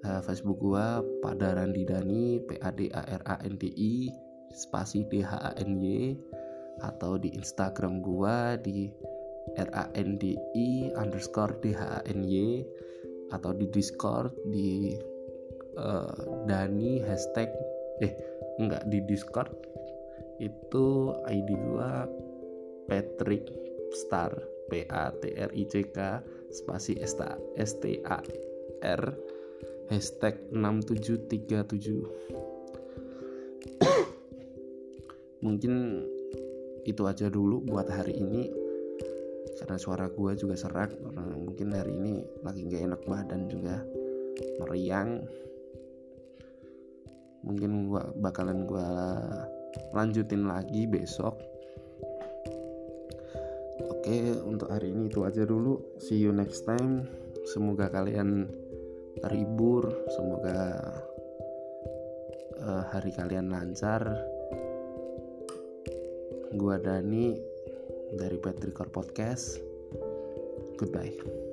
Uh, 0.06 0.22
Facebook 0.24 0.62
gua 0.62 1.04
Padaran 1.20 1.76
Didani 1.76 2.40
P 2.46 2.56
A 2.64 2.72
D 2.72 2.88
A 2.96 3.04
R 3.04 3.24
A 3.28 3.36
N 3.44 3.60
D 3.60 3.74
I 3.76 4.08
spasi 4.56 5.04
D 5.12 5.20
H 5.20 5.36
A 5.36 5.52
N 5.60 5.82
Y 5.82 6.16
atau 6.80 7.20
di 7.20 7.34
Instagram 7.36 8.00
gua 8.00 8.56
di 8.56 8.88
R 9.56 9.70
A 9.74 9.84
N 9.96 10.20
D 10.20 10.36
I 10.56 10.92
underscore 11.00 11.56
D 11.64 11.72
H 11.76 11.82
A 11.82 12.00
N 12.08 12.28
Y 12.28 12.64
atau 13.34 13.52
di 13.56 13.66
Discord 13.72 14.32
di 14.52 14.94
uh, 15.80 16.46
Dani 16.46 17.02
hashtag 17.04 17.50
eh 18.04 18.14
enggak 18.62 18.86
di 18.92 19.00
Discord. 19.08 19.52
Itu 20.40 21.16
ID 21.26 21.50
gua 21.72 22.04
Patrick 22.92 23.48
Star 23.96 24.36
P 24.68 24.84
A 24.92 25.12
T 25.16 25.32
R 25.36 25.52
I 25.56 25.64
C 25.68 25.88
K 25.90 26.20
spasi 26.52 27.00
S 27.00 27.72
T 27.80 27.84
A 28.04 28.20
R 28.84 29.02
hashtag 29.90 30.36
6737 30.50 32.10
mungkin 35.46 36.06
itu 36.86 37.02
aja 37.06 37.30
dulu 37.30 37.62
buat 37.66 37.90
hari 37.90 38.18
ini 38.18 38.65
karena 39.66 39.82
suara 39.82 40.06
gue 40.14 40.32
juga 40.38 40.54
serak. 40.54 40.94
Mungkin 41.34 41.74
hari 41.74 41.98
ini 41.98 42.22
lagi 42.46 42.70
gak 42.70 42.86
enak 42.86 43.02
badan 43.10 43.50
juga. 43.50 43.82
Meriang. 44.62 45.26
Mungkin 47.42 47.90
gua 47.90 48.14
bakalan 48.14 48.70
gue 48.70 48.90
lanjutin 49.90 50.46
lagi 50.46 50.86
besok. 50.86 51.42
Oke 53.90 54.38
untuk 54.46 54.70
hari 54.70 54.94
ini 54.94 55.10
itu 55.10 55.26
aja 55.26 55.42
dulu. 55.42 55.82
See 55.98 56.22
you 56.22 56.30
next 56.30 56.70
time. 56.70 57.10
Semoga 57.50 57.90
kalian 57.90 58.46
terhibur. 59.26 59.90
Semoga 60.14 60.62
uh, 62.62 62.86
hari 62.94 63.10
kalian 63.18 63.50
lancar. 63.50 64.14
Gua 66.54 66.78
Dani 66.78 67.55
dari 68.14 68.38
Petrikor 68.38 68.92
Podcast. 68.94 69.58
Goodbye 70.78 71.45